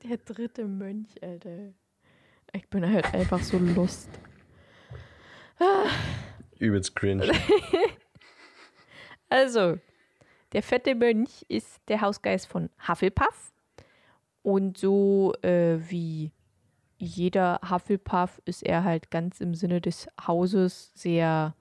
[0.03, 1.73] Der dritte Mönch, Alter.
[2.51, 4.09] Ich bin halt einfach so lust.
[6.59, 7.31] Übelst cringe.
[9.27, 9.79] Also,
[10.51, 13.51] der fette Mönch ist der Hausgeist von Hufflepuff.
[14.43, 16.31] Und so äh, wie
[17.03, 21.55] jeder Hufflepuff ist er halt ganz im Sinne des Hauses sehr,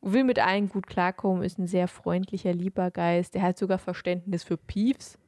[0.00, 3.34] will mit allen gut klarkommen, ist ein sehr freundlicher, lieber Geist.
[3.34, 5.18] Der hat sogar Verständnis für Peeves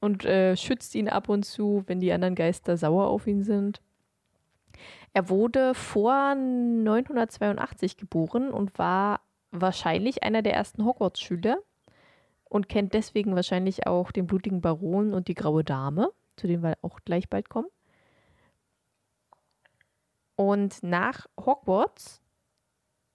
[0.00, 3.80] und äh, schützt ihn ab und zu, wenn die anderen Geister sauer auf ihn sind.
[5.12, 11.58] Er wurde vor 982 geboren und war wahrscheinlich einer der ersten Hogwarts-Schüler
[12.44, 16.78] und kennt deswegen wahrscheinlich auch den blutigen Baron und die graue Dame, zu denen wir
[16.82, 17.68] auch gleich bald kommen.
[20.40, 22.22] Und nach Hogwarts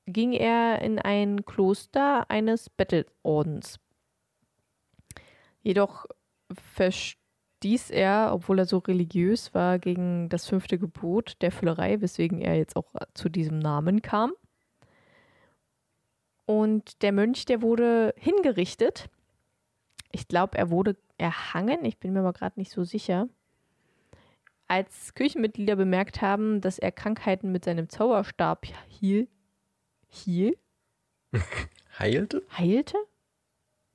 [0.06, 3.80] ging er in ein Kloster eines Bettelordens.
[5.64, 6.06] Jedoch
[6.54, 12.58] verstieß er, obwohl er so religiös war, gegen das fünfte Gebot der Füllerei, weswegen er
[12.58, 14.34] jetzt auch zu diesem Namen kam.
[16.46, 19.10] Und der Mönch, der wurde hingerichtet.
[20.12, 21.86] Ich glaube, er wurde erhangen.
[21.86, 23.28] Ich bin mir aber gerade nicht so sicher.
[24.68, 29.28] Als Kirchenmitglieder bemerkt haben, dass er Krankheiten mit seinem Zauberstab hiel,
[30.08, 30.58] hiel,
[32.00, 32.42] Heilte?
[32.58, 32.98] heilte,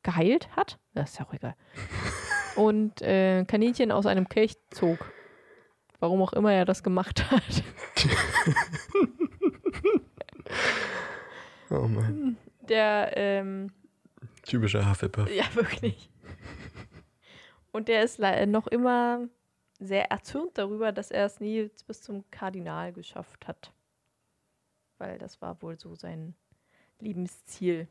[0.02, 1.54] geheilt hat, das ist ja auch egal.
[2.56, 5.12] Und äh, Kaninchen aus einem Kelch zog.
[5.98, 7.62] Warum auch immer er das gemacht hat.
[11.72, 12.36] Oh Mann.
[12.68, 13.72] Der, ähm,
[14.42, 15.30] Typischer Hufflepuff.
[15.32, 16.10] ja, wirklich.
[17.70, 19.28] Und der ist noch immer
[19.80, 23.72] sehr erzürnt darüber, dass er es nie bis zum Kardinal geschafft hat.
[24.98, 26.34] Weil das war wohl so sein
[27.00, 27.88] Lebensziel.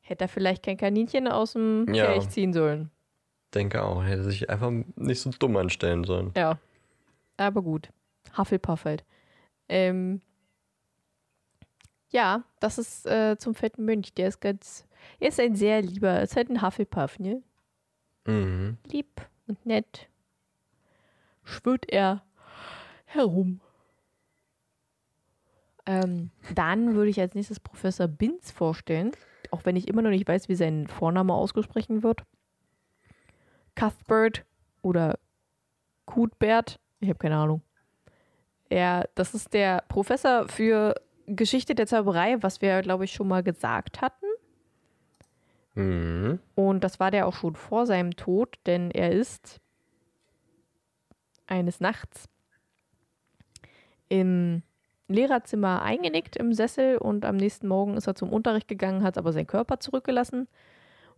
[0.00, 2.06] Hätte er vielleicht kein Kaninchen aus dem Ja.
[2.06, 2.90] Kelch ziehen sollen.
[3.54, 4.02] Denke auch.
[4.02, 6.32] Hätte sich einfach nicht so dumm anstellen sollen.
[6.36, 6.58] Ja.
[7.36, 7.90] Aber gut.
[8.36, 9.04] Hufflepuff halt.
[9.68, 10.22] Ähm,
[12.10, 14.14] ja, das ist äh, zum fetten Mönch.
[14.14, 14.86] Der ist ganz.
[15.20, 16.22] Er ist ein sehr lieber.
[16.22, 17.42] Ist halt ein Hufflepuff, ne?
[18.26, 18.78] Mhm.
[18.86, 20.08] Lieb und nett.
[21.44, 22.22] Schwirrt er
[23.06, 23.60] herum.
[25.86, 29.12] Ähm, dann würde ich als nächstes Professor Binz vorstellen.
[29.50, 32.24] Auch wenn ich immer noch nicht weiß, wie sein Vorname ausgesprochen wird.
[33.74, 34.44] Cuthbert
[34.82, 35.18] oder
[36.04, 36.78] Cuthbert.
[37.00, 37.62] Ich habe keine Ahnung.
[38.68, 40.94] Er, das ist der Professor für
[41.26, 44.26] Geschichte der Zauberei, was wir, glaube ich, schon mal gesagt hatten.
[45.78, 46.40] Mhm.
[46.56, 49.60] Und das war der auch schon vor seinem Tod, denn er ist
[51.46, 52.28] eines Nachts
[54.08, 54.62] im
[55.06, 59.32] Lehrerzimmer eingenickt im Sessel und am nächsten Morgen ist er zum Unterricht gegangen, hat aber
[59.32, 60.48] seinen Körper zurückgelassen.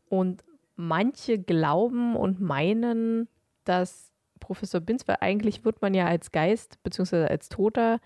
[0.08, 0.44] Und
[0.76, 3.28] manche glauben und meinen,
[3.64, 7.24] dass Professor Binz, weil eigentlich wird man ja als Geist bzw.
[7.26, 7.98] als Toter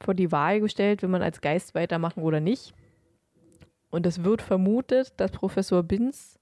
[0.00, 2.74] vor die Wahl gestellt, will man als Geist weitermachen oder nicht.
[3.92, 6.38] Und es wird vermutet, dass Professor Binz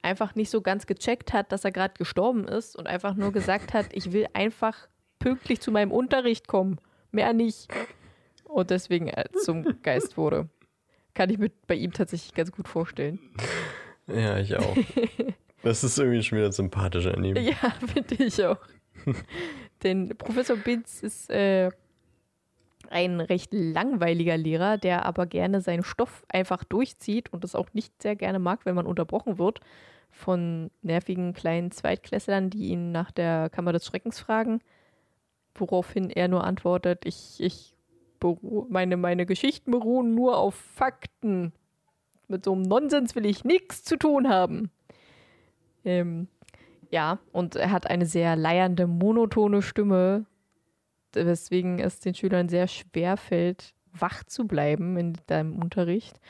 [0.00, 3.74] einfach nicht so ganz gecheckt hat, dass er gerade gestorben ist und einfach nur gesagt
[3.74, 4.88] hat, ich will einfach
[5.18, 6.80] pünktlich zu meinem Unterricht kommen.
[7.12, 7.68] Mehr nicht.
[8.44, 10.48] Und deswegen äh, zum Geist wurde.
[11.12, 13.18] Kann ich mir bei ihm tatsächlich ganz gut vorstellen.
[14.08, 14.76] Ja, ich auch.
[15.62, 17.34] Das ist irgendwie schon wieder sympathisch an ihm.
[17.34, 17.56] Ja,
[17.92, 18.58] finde ich auch.
[19.82, 21.70] Denn Professor Binz ist äh,
[22.90, 28.02] ein recht langweiliger Lehrer, der aber gerne seinen Stoff einfach durchzieht und das auch nicht
[28.02, 29.60] sehr gerne mag, wenn man unterbrochen wird
[30.10, 34.60] von nervigen kleinen Zweitklässlern, die ihn nach der Kammer des Schreckens fragen,
[35.54, 37.74] woraufhin er nur antwortet, ich, ich
[38.68, 41.52] meine, meine Geschichten beruhen nur auf Fakten.
[42.28, 44.70] Mit so einem Nonsens will ich nichts zu tun haben.
[45.84, 46.28] Ähm,
[46.90, 50.24] ja, und er hat eine sehr leiernde, monotone Stimme,
[51.16, 56.20] weswegen es den Schülern sehr schwer fällt, wach zu bleiben in deinem Unterricht.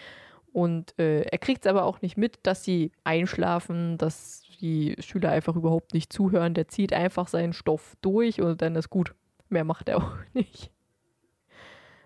[0.53, 5.31] Und äh, er kriegt es aber auch nicht mit, dass sie einschlafen, dass die Schüler
[5.31, 6.55] einfach überhaupt nicht zuhören.
[6.55, 9.15] Der zieht einfach seinen Stoff durch und dann ist gut.
[9.51, 10.71] Mehr macht er auch nicht.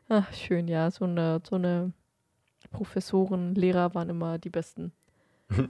[0.08, 0.90] Ach, schön, ja.
[0.90, 1.92] So eine, so eine
[2.72, 4.92] Professoren, Lehrer waren immer die besten.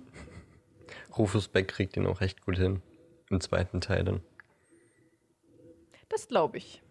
[1.19, 2.81] Rufus Beck kriegt ihn auch recht gut hin.
[3.29, 4.23] Im zweiten Teil dann.
[6.09, 6.83] Das glaube ich.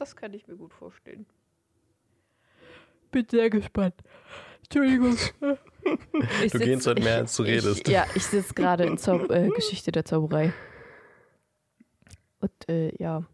[0.00, 1.26] Das kann ich mir gut vorstellen.
[3.10, 3.94] Bin sehr gespannt.
[4.64, 5.16] Entschuldigung.
[6.44, 7.88] Ich du sitz, gehst heute mehr, als du redest.
[7.88, 10.52] Ich, ja, ich sitze gerade in Zau äh, Geschichte der Zauberei.
[12.40, 13.24] Und äh, ja.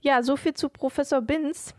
[0.00, 1.74] Ja, so viel zu Professor Binz,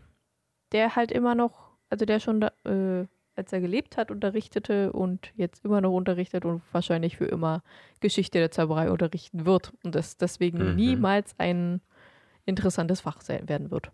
[0.72, 3.06] der halt immer noch, also der schon da, äh,
[3.36, 7.62] als er gelebt hat, unterrichtete und jetzt immer noch unterrichtet und wahrscheinlich für immer
[8.00, 10.76] Geschichte der Zauberei unterrichten wird und das deswegen mhm.
[10.76, 11.80] niemals ein
[12.44, 13.90] interessantes Fach sein, werden wird.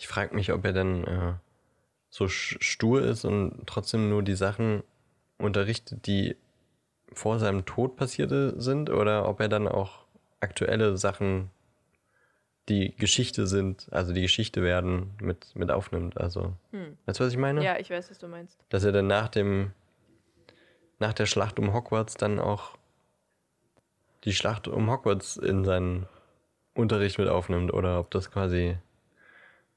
[0.00, 1.34] Ich frage mich, ob er dann äh,
[2.08, 4.82] so stur ist und trotzdem nur die Sachen
[5.36, 6.36] unterrichtet, die
[7.12, 10.06] vor seinem Tod passierte sind, oder ob er dann auch
[10.40, 11.50] aktuelle Sachen
[12.70, 16.18] die Geschichte sind, also die Geschichte werden, mit, mit aufnimmt.
[16.18, 16.96] Also, hm.
[17.04, 17.62] weißt du, was ich meine?
[17.62, 18.58] Ja, ich weiß, was du meinst.
[18.70, 19.72] Dass er dann nach dem,
[20.98, 22.78] nach der Schlacht um Hogwarts dann auch
[24.24, 26.08] die Schlacht um Hogwarts in seinen
[26.72, 28.78] Unterricht mit aufnimmt oder ob das quasi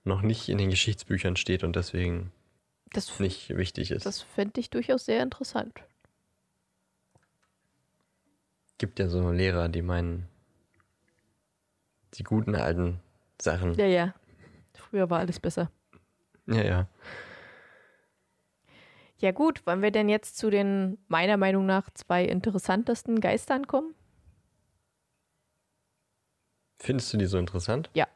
[0.04, 2.32] noch nicht in den Geschichtsbüchern steht und deswegen
[2.92, 4.06] das nicht wichtig ist.
[4.06, 5.82] Das fände ich durchaus sehr interessant.
[8.78, 10.28] Gibt ja so Lehrer, die meinen,
[12.16, 13.00] die guten alten
[13.42, 13.74] Sachen.
[13.76, 14.14] Ja, ja.
[14.74, 15.72] Früher war alles besser.
[16.48, 16.88] Ja, ja.
[19.18, 19.66] Ja, gut.
[19.66, 23.96] Wollen wir denn jetzt zu den, meiner Meinung nach, zwei interessantesten Geistern kommen?
[26.78, 27.90] Findest du die so interessant?
[27.94, 28.08] Ja.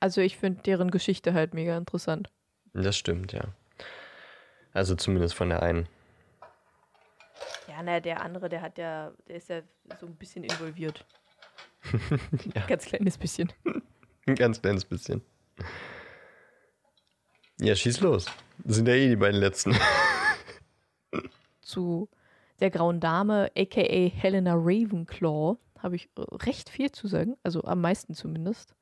[0.00, 2.30] Also, ich finde deren Geschichte halt mega interessant.
[2.72, 3.42] Das stimmt, ja.
[4.72, 5.88] Also, zumindest von der einen.
[7.68, 9.62] Ja, na, der andere, der hat ja, der ist ja
[10.00, 11.04] so ein bisschen involviert.
[12.54, 12.66] ja.
[12.66, 13.52] Ganz kleines bisschen.
[14.26, 15.22] Ein ganz kleines bisschen.
[17.60, 18.26] Ja, schieß los.
[18.58, 19.76] Das sind ja eh die beiden letzten.
[21.60, 22.08] Zu
[22.60, 28.14] der grauen Dame, aka Helena Ravenclaw, habe ich recht viel zu sagen, also am meisten
[28.14, 28.74] zumindest.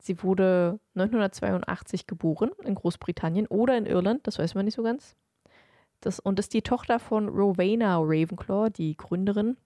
[0.00, 5.16] Sie wurde 1982 geboren in Großbritannien oder in Irland, das weiß man nicht so ganz.
[6.00, 9.56] Das, und ist die Tochter von Rowena Ravenclaw, die Gründerin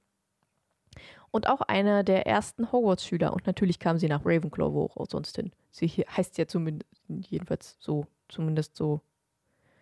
[1.30, 3.33] und auch einer der ersten Hogwarts-Schüler.
[3.33, 5.53] Und natürlich kam sie nach Ravenclaw, wo auch sonst hin.
[5.70, 9.01] Sie heißt ja zumindest, jedenfalls so, zumindest so,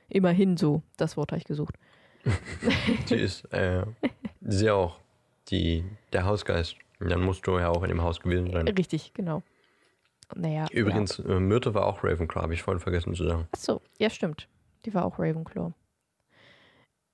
[0.09, 0.82] immerhin so.
[0.96, 1.76] Das Wort habe ich gesucht.
[3.07, 3.84] sie ist, äh,
[4.40, 4.98] sie auch
[5.48, 6.76] die, der Hausgeist.
[7.01, 8.68] Dann musst du ja auch in dem Haus gewesen sein.
[8.68, 9.42] Richtig, genau.
[10.35, 10.66] Naja.
[10.70, 11.37] Übrigens, ja.
[11.37, 13.49] Äh, Myrte war auch Ravenclaw, habe ich vorhin vergessen zu sagen.
[13.53, 14.49] Achso, ja, stimmt.
[14.85, 15.72] Die war auch Ravenclaw.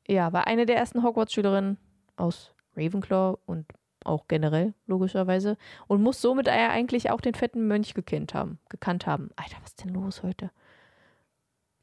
[0.09, 1.79] Ja, war eine der ersten Hogwarts-Schülerinnen
[2.17, 3.67] aus Ravenclaw und
[4.05, 5.57] auch generell, logischerweise.
[5.89, 8.59] Und muss somit eigentlich auch den fetten Mönch gekannt haben.
[8.69, 9.31] Gekannt haben.
[9.37, 10.51] Alter, was ist denn los heute?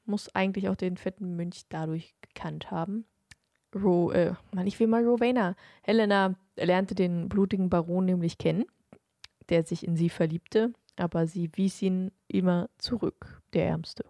[0.05, 3.05] Muss eigentlich auch den fetten Mönch dadurch gekannt haben.
[3.75, 5.55] Ro, äh, Mann, ich will mal Rowena.
[5.81, 8.65] Helena lernte den blutigen Baron nämlich kennen,
[9.49, 14.05] der sich in sie verliebte, aber sie wies ihn immer zurück, der Ärmste.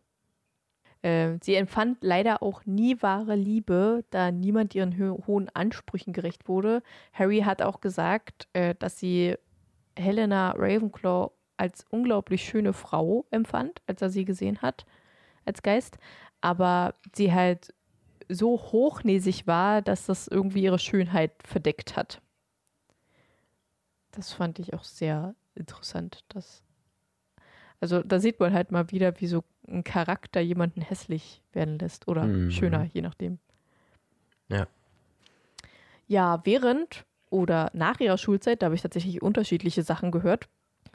[1.02, 6.48] Äh, sie empfand leider auch nie wahre Liebe, da niemand ihren ho hohen Ansprüchen gerecht
[6.48, 6.82] wurde.
[7.12, 9.36] Harry hat auch gesagt, äh, dass sie
[9.98, 14.86] Helena Ravenclaw als unglaublich schöne Frau empfand, als er sie gesehen hat,
[15.46, 15.98] als Geist,
[16.42, 17.74] aber sie halt
[18.30, 22.22] so hochnäsig war, dass das irgendwie ihre Schönheit verdeckt hat.
[24.12, 26.24] Das fand ich auch sehr interessant.
[26.30, 26.63] Dass
[27.84, 32.08] also da sieht man halt mal wieder, wie so ein Charakter jemanden hässlich werden lässt
[32.08, 32.50] oder mhm.
[32.50, 33.40] schöner, je nachdem.
[34.48, 34.68] Ja.
[36.08, 40.48] Ja, während oder nach ihrer Schulzeit, da habe ich tatsächlich unterschiedliche Sachen gehört,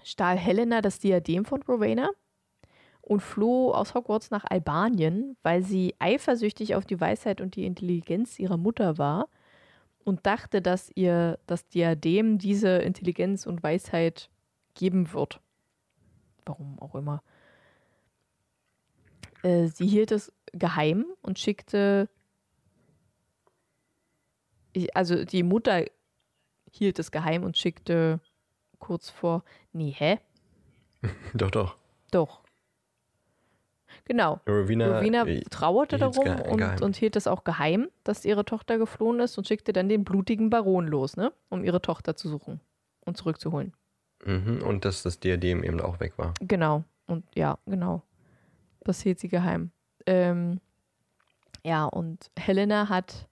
[0.02, 2.08] stahl Helena das Diadem von Rowena
[3.02, 8.38] und floh aus Hogwarts nach Albanien, weil sie eifersüchtig auf die Weisheit und die Intelligenz
[8.38, 9.28] ihrer Mutter war
[10.04, 14.30] und dachte, dass ihr das Diadem diese Intelligenz und Weisheit
[14.74, 15.42] geben wird.
[16.48, 17.22] Warum auch immer.
[19.42, 22.08] Äh, sie hielt es geheim und schickte.
[24.94, 25.84] Also die Mutter
[26.72, 28.20] hielt es geheim und schickte
[28.78, 29.44] kurz vor.
[29.72, 30.18] Nee, hä?
[31.34, 31.76] doch, doch.
[32.10, 32.40] Doch.
[34.04, 34.40] Genau.
[34.48, 39.36] Rowena, Rowena trauerte darum und, und hielt es auch geheim, dass ihre Tochter geflohen ist
[39.36, 41.32] und schickte dann den blutigen Baron los, ne?
[41.50, 42.60] Um ihre Tochter zu suchen
[43.04, 43.74] und zurückzuholen.
[44.24, 46.34] Mhm, und dass das Diadem eben auch weg war.
[46.40, 46.84] Genau.
[47.06, 48.02] Und ja, genau.
[48.84, 49.70] Das hielt sie geheim.
[50.06, 50.60] Ähm,
[51.64, 53.28] ja, und Helena hat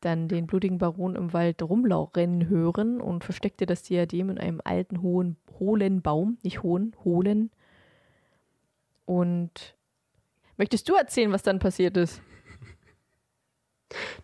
[0.00, 5.00] dann den blutigen Baron im Wald rumrennen hören und versteckte das Diadem in einem alten,
[5.02, 6.38] hohen, hohlen Baum.
[6.42, 7.50] Nicht hohen, hohlen.
[9.06, 9.74] Und
[10.56, 12.22] möchtest du erzählen, was dann passiert ist?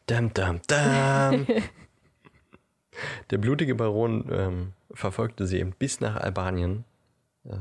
[0.06, 1.46] Dam, dam, dam.
[3.30, 6.84] Der blutige Baron ähm, verfolgte sie eben bis nach Albanien.
[7.44, 7.56] Äh,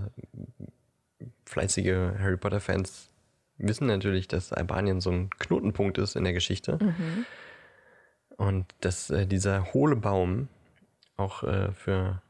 [1.46, 3.10] fleißige Harry Potter-Fans
[3.58, 6.78] wissen natürlich, dass Albanien so ein Knotenpunkt ist in der Geschichte.
[8.38, 10.48] Und dass äh, dieser hohle Baum
[11.18, 12.22] auch äh, für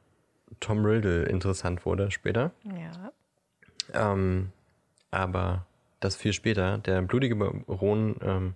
[0.60, 2.52] Tom Riddle interessant wurde später.
[2.64, 3.12] Ja.
[3.93, 4.52] Ähm,
[5.12, 5.66] aber
[6.00, 6.80] das viel später.
[6.80, 8.56] Der blutige Baron ähm,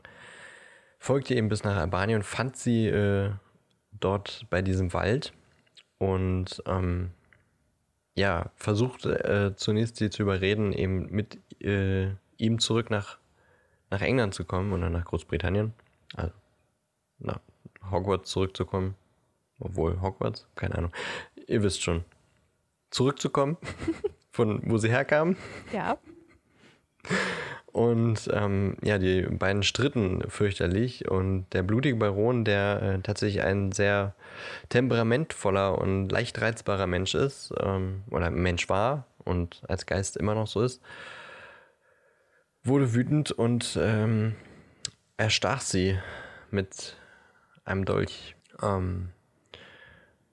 [0.97, 3.31] folgte eben bis nach Albanien und fand sie äh,
[3.91, 5.33] dort bei diesem Wald
[6.03, 7.11] und ähm,
[8.15, 13.17] ja, versuchte äh, zunächst sie zu überreden, eben mit äh, ihm zurück nach,
[13.89, 15.73] nach England zu kommen oder nach Großbritannien.
[16.15, 16.33] Also
[17.19, 17.39] nach
[17.89, 18.95] Hogwarts zurückzukommen.
[19.59, 20.47] Obwohl, Hogwarts?
[20.55, 20.91] Keine Ahnung.
[21.47, 22.03] Ihr wisst schon.
[22.91, 23.57] Zurückzukommen,
[24.31, 25.37] von wo sie herkamen.
[25.71, 25.97] Ja.
[27.73, 33.71] Und ähm, ja, die beiden stritten fürchterlich und der blutige Baron, der äh, tatsächlich ein
[33.71, 34.13] sehr
[34.69, 40.45] temperamentvoller und leicht reizbarer Mensch ist, ähm, oder Mensch war und als Geist immer noch
[40.45, 40.83] so ist,
[42.63, 44.35] wurde wütend und ähm,
[45.17, 45.97] erstach sie
[46.51, 46.95] mit
[47.65, 48.35] einem Dolch.
[48.61, 49.09] Ähm,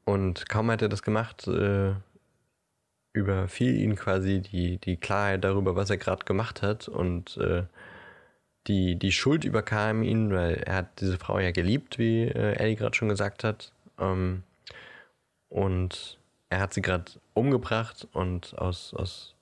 [0.05, 1.95] und kaum hat er das gemacht, äh,
[3.13, 7.65] überfiel ihn quasi die, die Klarheit darüber, was er gerade gemacht hat und äh,
[8.67, 12.77] die, die Schuld überkam ihn, weil er hat diese Frau ja geliebt, wie äh, Ellie
[12.77, 13.73] gerade schon gesagt hat.
[13.99, 14.43] Ähm,
[15.49, 16.19] und
[16.51, 19.35] er hat sie gerade umgebracht und aus, aus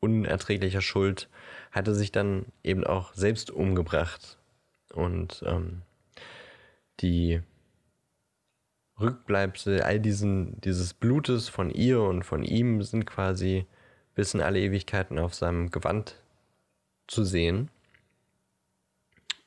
[0.00, 1.28] unerträglicher Schuld
[1.72, 4.38] hat er sich dann eben auch selbst umgebracht.
[4.92, 5.82] Und ähm,
[7.00, 7.40] die
[9.00, 13.66] Rückbleibsel all diesen, dieses Blutes von ihr und von ihm sind quasi
[14.14, 16.16] bis in alle Ewigkeiten auf seinem Gewand
[17.06, 17.70] zu sehen.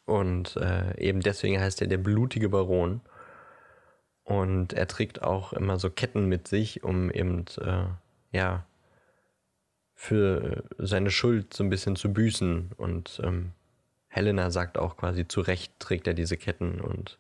[0.06, 3.02] Und äh, eben deswegen heißt er der blutige Baron.
[4.24, 7.86] Und er trägt auch immer so Ketten mit sich, um eben, äh,
[8.32, 8.66] ja,
[9.96, 12.72] für seine Schuld so ein bisschen zu büßen.
[12.78, 13.52] Und ähm,
[14.08, 16.82] Helena sagt auch quasi, zu Recht trägt er diese Ketten.
[16.82, 17.18] Und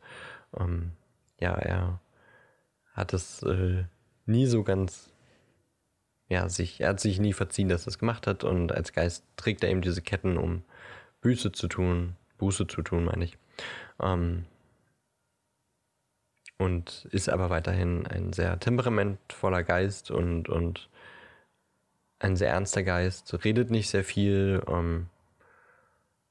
[0.57, 0.91] ähm,
[1.39, 1.99] ja, er
[2.93, 3.83] hat es äh,
[4.25, 5.11] nie so ganz,
[6.29, 8.43] ja, sich, er hat sich nie verziehen, dass er es gemacht hat.
[8.43, 10.63] Und als Geist trägt er eben diese Ketten, um
[11.21, 13.37] Büße zu tun, Buße zu tun, meine ich.
[14.01, 14.45] Ähm,
[16.57, 20.89] und ist aber weiterhin ein sehr temperamentvoller Geist und, und
[22.19, 25.09] ein sehr ernster Geist, redet nicht sehr viel ähm,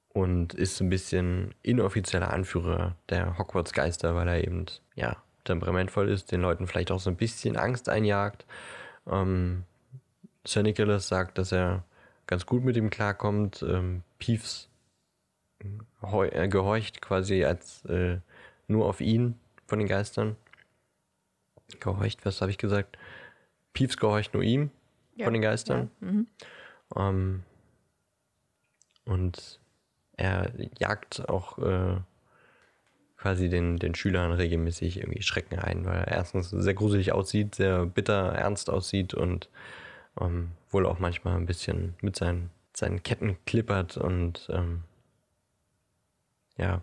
[0.08, 6.40] und ist ein bisschen inoffizieller Anführer der Hogwarts-Geister, weil er eben, ja, temperamentvoll ist, den
[6.40, 8.46] Leuten vielleicht auch so ein bisschen Angst einjagt.
[9.06, 9.64] Ähm,
[10.46, 11.84] Sir Nicholas sagt, dass er
[12.26, 13.62] ganz gut mit ihm klarkommt.
[13.62, 14.68] Ähm, Peeves
[16.02, 18.18] heu- äh, gehorcht quasi als äh,
[18.68, 20.36] nur auf ihn von den Geistern.
[21.80, 22.98] Gehorcht, was habe ich gesagt?
[23.72, 24.70] Peeves gehorcht nur ihm
[25.16, 25.90] Ja, von den Geistern.
[26.00, 26.06] Ja.
[26.08, 26.26] Mhm.
[26.96, 27.42] Ähm,
[29.04, 29.60] und
[30.16, 31.96] er jagt auch äh,
[33.22, 37.86] quasi den, den Schülern regelmäßig irgendwie Schrecken ein, weil er erstens sehr gruselig aussieht, sehr
[37.86, 39.48] bitter, ernst aussieht und
[40.20, 44.82] ähm, wohl auch manchmal ein bisschen mit seinen, seinen Ketten klippert und ähm,
[46.56, 46.82] ja,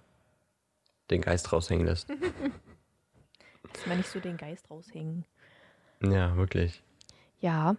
[1.12, 2.10] den Geist raushängen lässt.
[3.74, 5.26] Dass man nicht so den Geist raushängen.
[6.02, 6.82] ja, wirklich.
[7.42, 7.76] Ja.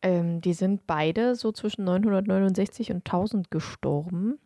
[0.00, 4.38] Ähm, die sind beide so zwischen 969 und 1000 gestorben.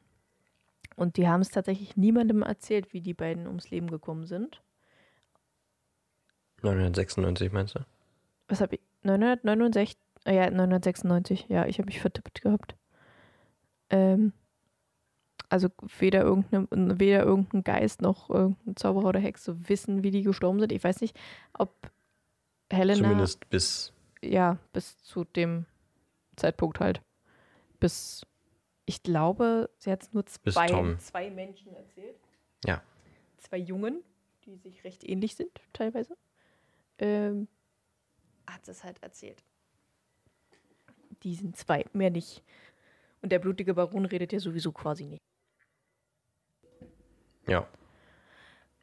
[1.00, 4.60] Und die haben es tatsächlich niemandem erzählt, wie die beiden ums Leben gekommen sind.
[6.60, 7.80] 996 meinst du?
[8.48, 8.82] Was habe ich?
[9.02, 11.46] 969, Ah ja, 996.
[11.48, 12.76] Ja, ich habe mich vertippt gehabt.
[13.88, 14.34] Ähm,
[15.48, 20.60] also weder irgendein, weder irgendein Geist noch irgendein Zauberer oder Hexe wissen, wie die gestorben
[20.60, 20.70] sind.
[20.70, 21.18] Ich weiß nicht,
[21.54, 21.90] ob
[22.70, 23.00] Helena.
[23.00, 23.94] Zumindest bis.
[24.22, 25.64] Ja, bis zu dem
[26.36, 27.00] Zeitpunkt halt.
[27.80, 28.26] Bis,
[28.90, 32.18] ich glaube, sie hat es nur zwei, zwei Menschen erzählt.
[32.64, 32.82] Ja.
[33.38, 34.02] Zwei Jungen,
[34.44, 36.16] die sich recht ähnlich sind, teilweise.
[36.98, 37.46] Ähm,
[38.48, 39.44] hat es halt erzählt.
[41.22, 42.42] Die sind zwei, mehr nicht.
[43.22, 45.22] Und der blutige Baron redet ja sowieso quasi nicht.
[47.46, 47.68] Ja.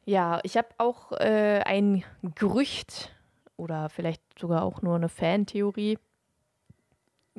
[0.06, 2.02] Ja, ich habe auch äh, ein
[2.34, 3.14] Gerücht
[3.58, 5.98] oder vielleicht sogar auch nur eine Fantheorie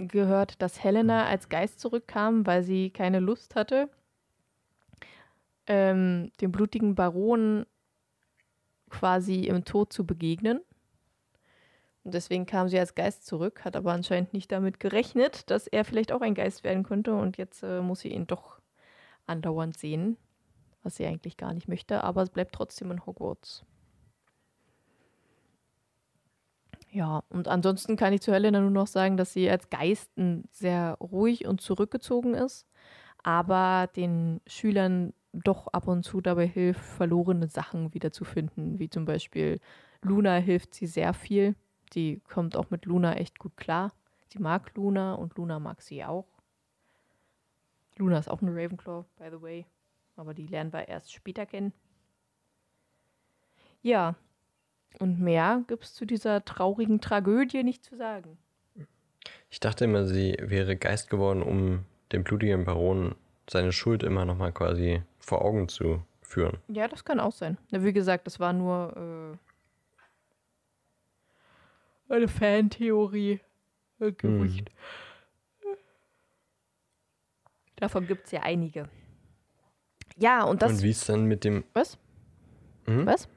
[0.08, 3.90] gehört, dass Helena als Geist zurückkam, weil sie keine Lust hatte,
[5.68, 7.66] ähm, dem blutigen Baron
[8.90, 10.62] quasi im Tod zu begegnen.
[12.04, 15.86] Und deswegen kam sie als Geist zurück, hat aber anscheinend nicht damit gerechnet, dass er
[15.86, 17.14] vielleicht auch ein Geist werden könnte.
[17.14, 18.60] Und jetzt äh, muss sie ihn doch
[19.28, 20.18] andauernd sehen,
[20.82, 22.04] was sie eigentlich gar nicht möchte.
[22.04, 23.64] Aber es bleibt trotzdem in Hogwarts.
[26.92, 30.12] Ja, und ansonsten kann ich zu Helena nur noch sagen, dass sie als Geist
[30.52, 32.68] sehr ruhig und zurückgezogen ist,
[33.24, 39.60] aber den Schülern doch ab und zu dabei hilft, verlorene Sachen wiederzufinden, wie zum Beispiel
[40.02, 41.56] Luna hilft sie sehr viel.
[41.94, 43.92] Die kommt auch mit Luna echt gut klar.
[44.34, 46.28] Sie mag Luna und Luna mag sie auch.
[47.98, 49.66] Luna ist auch eine Ravenclaw, by the way,
[50.16, 51.74] aber die lernen wir erst später kennen.
[53.82, 54.16] Ja,
[54.98, 58.38] und mehr gibt es zu dieser traurigen Tragödie nicht zu sagen.
[59.50, 63.16] Ich dachte immer, sie wäre Geist geworden, um dem blutigen Baron
[63.50, 66.58] seine Schuld immer nochmal quasi vor Augen zu führen.
[66.68, 67.58] Ja, das kann auch sein.
[67.72, 69.38] Wie gesagt, das war nur
[72.10, 73.40] äh, eine Fantheorie.
[74.00, 74.70] Ein Gerücht.
[75.62, 75.70] Hm.
[77.76, 78.88] Davon gibt es ja einige.
[80.18, 80.72] Ja, und das.
[80.72, 81.64] Und wie ist dann mit dem.
[81.74, 81.98] Was?
[82.86, 83.06] Mhm.
[83.06, 83.28] Was?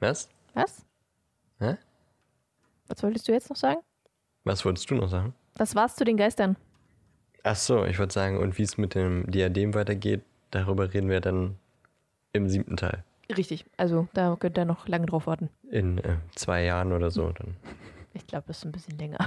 [0.00, 0.28] Was?
[0.54, 0.86] Was?
[1.58, 1.76] Hä?
[2.86, 3.80] Was wolltest du jetzt noch sagen?
[4.44, 5.34] Was wolltest du noch sagen?
[5.54, 6.56] Das war's zu den Geistern.
[7.42, 11.20] Ach so, ich wollte sagen, und wie es mit dem Diadem weitergeht, darüber reden wir
[11.20, 11.58] dann
[12.32, 13.02] im siebten Teil.
[13.34, 15.50] Richtig, also da könnt ihr noch lange drauf warten.
[15.70, 17.56] In äh, zwei Jahren oder so dann.
[18.16, 19.18] Ich glaube, das ist ein bisschen länger.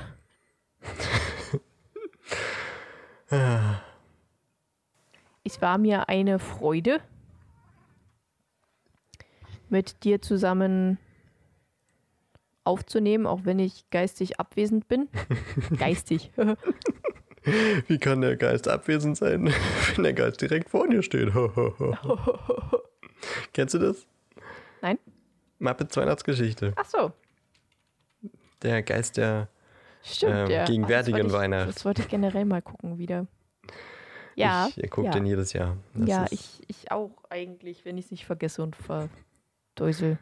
[5.44, 7.02] es war mir eine Freude,
[9.68, 11.00] mit dir zusammen
[12.68, 15.10] aufzunehmen, auch wenn ich geistig abwesend bin.
[15.80, 16.32] geistig.
[17.88, 19.54] Wie kann der Geist abwesend sein,
[19.96, 21.32] wenn der Geist direkt vor dir steht?
[23.54, 24.06] Kennst du das?
[24.82, 25.00] Nein.
[25.60, 26.74] Muppets Weihnachtsgeschichte.
[26.76, 27.12] Ach so.
[28.62, 29.48] Der Geist der
[30.04, 30.66] Stimmt, ähm, ja.
[30.66, 31.70] gegenwärtigen Weihnacht.
[31.70, 33.28] Das wollte ich generell mal gucken wieder.
[34.36, 34.70] Ja.
[34.76, 35.14] Ich gucke ja.
[35.14, 35.78] den jedes Jahr.
[35.96, 40.20] Das ja, ich, ich auch eigentlich, wenn ich es nicht vergesse und verdeusel.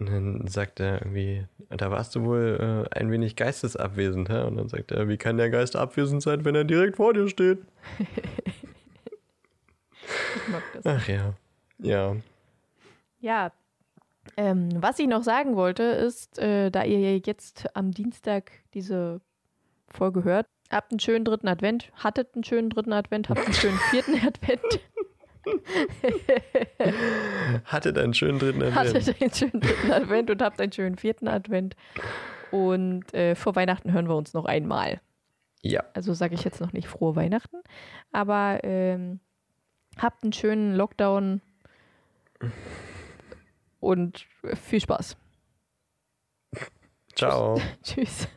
[0.00, 4.44] Und dann sagt er irgendwie, da warst du wohl äh, ein wenig geistesabwesend, hä?
[4.44, 7.28] Und dann sagt er, wie kann der Geist abwesend sein, wenn er direkt vor dir
[7.28, 7.58] steht?
[10.36, 10.86] ich mag das.
[10.86, 11.34] Ach ja.
[11.78, 12.16] Ja.
[13.20, 13.52] Ja.
[14.36, 19.20] Ähm, was ich noch sagen wollte, ist, äh, da ihr jetzt am Dienstag diese
[19.88, 23.78] Folge hört, habt einen schönen dritten Advent, hattet einen schönen dritten Advent, habt einen schönen
[23.90, 24.80] vierten Advent.
[27.64, 28.76] Hattet einen schönen dritten Advent.
[28.76, 31.76] Hattet einen schönen dritten Advent und habt einen schönen vierten Advent.
[32.50, 35.00] Und äh, vor Weihnachten hören wir uns noch einmal.
[35.62, 35.84] Ja.
[35.94, 37.62] Also sage ich jetzt noch nicht frohe Weihnachten.
[38.12, 39.20] Aber ähm,
[39.98, 41.40] habt einen schönen Lockdown
[43.78, 45.16] und viel Spaß.
[47.14, 47.60] Ciao.
[47.82, 48.28] Tschüss.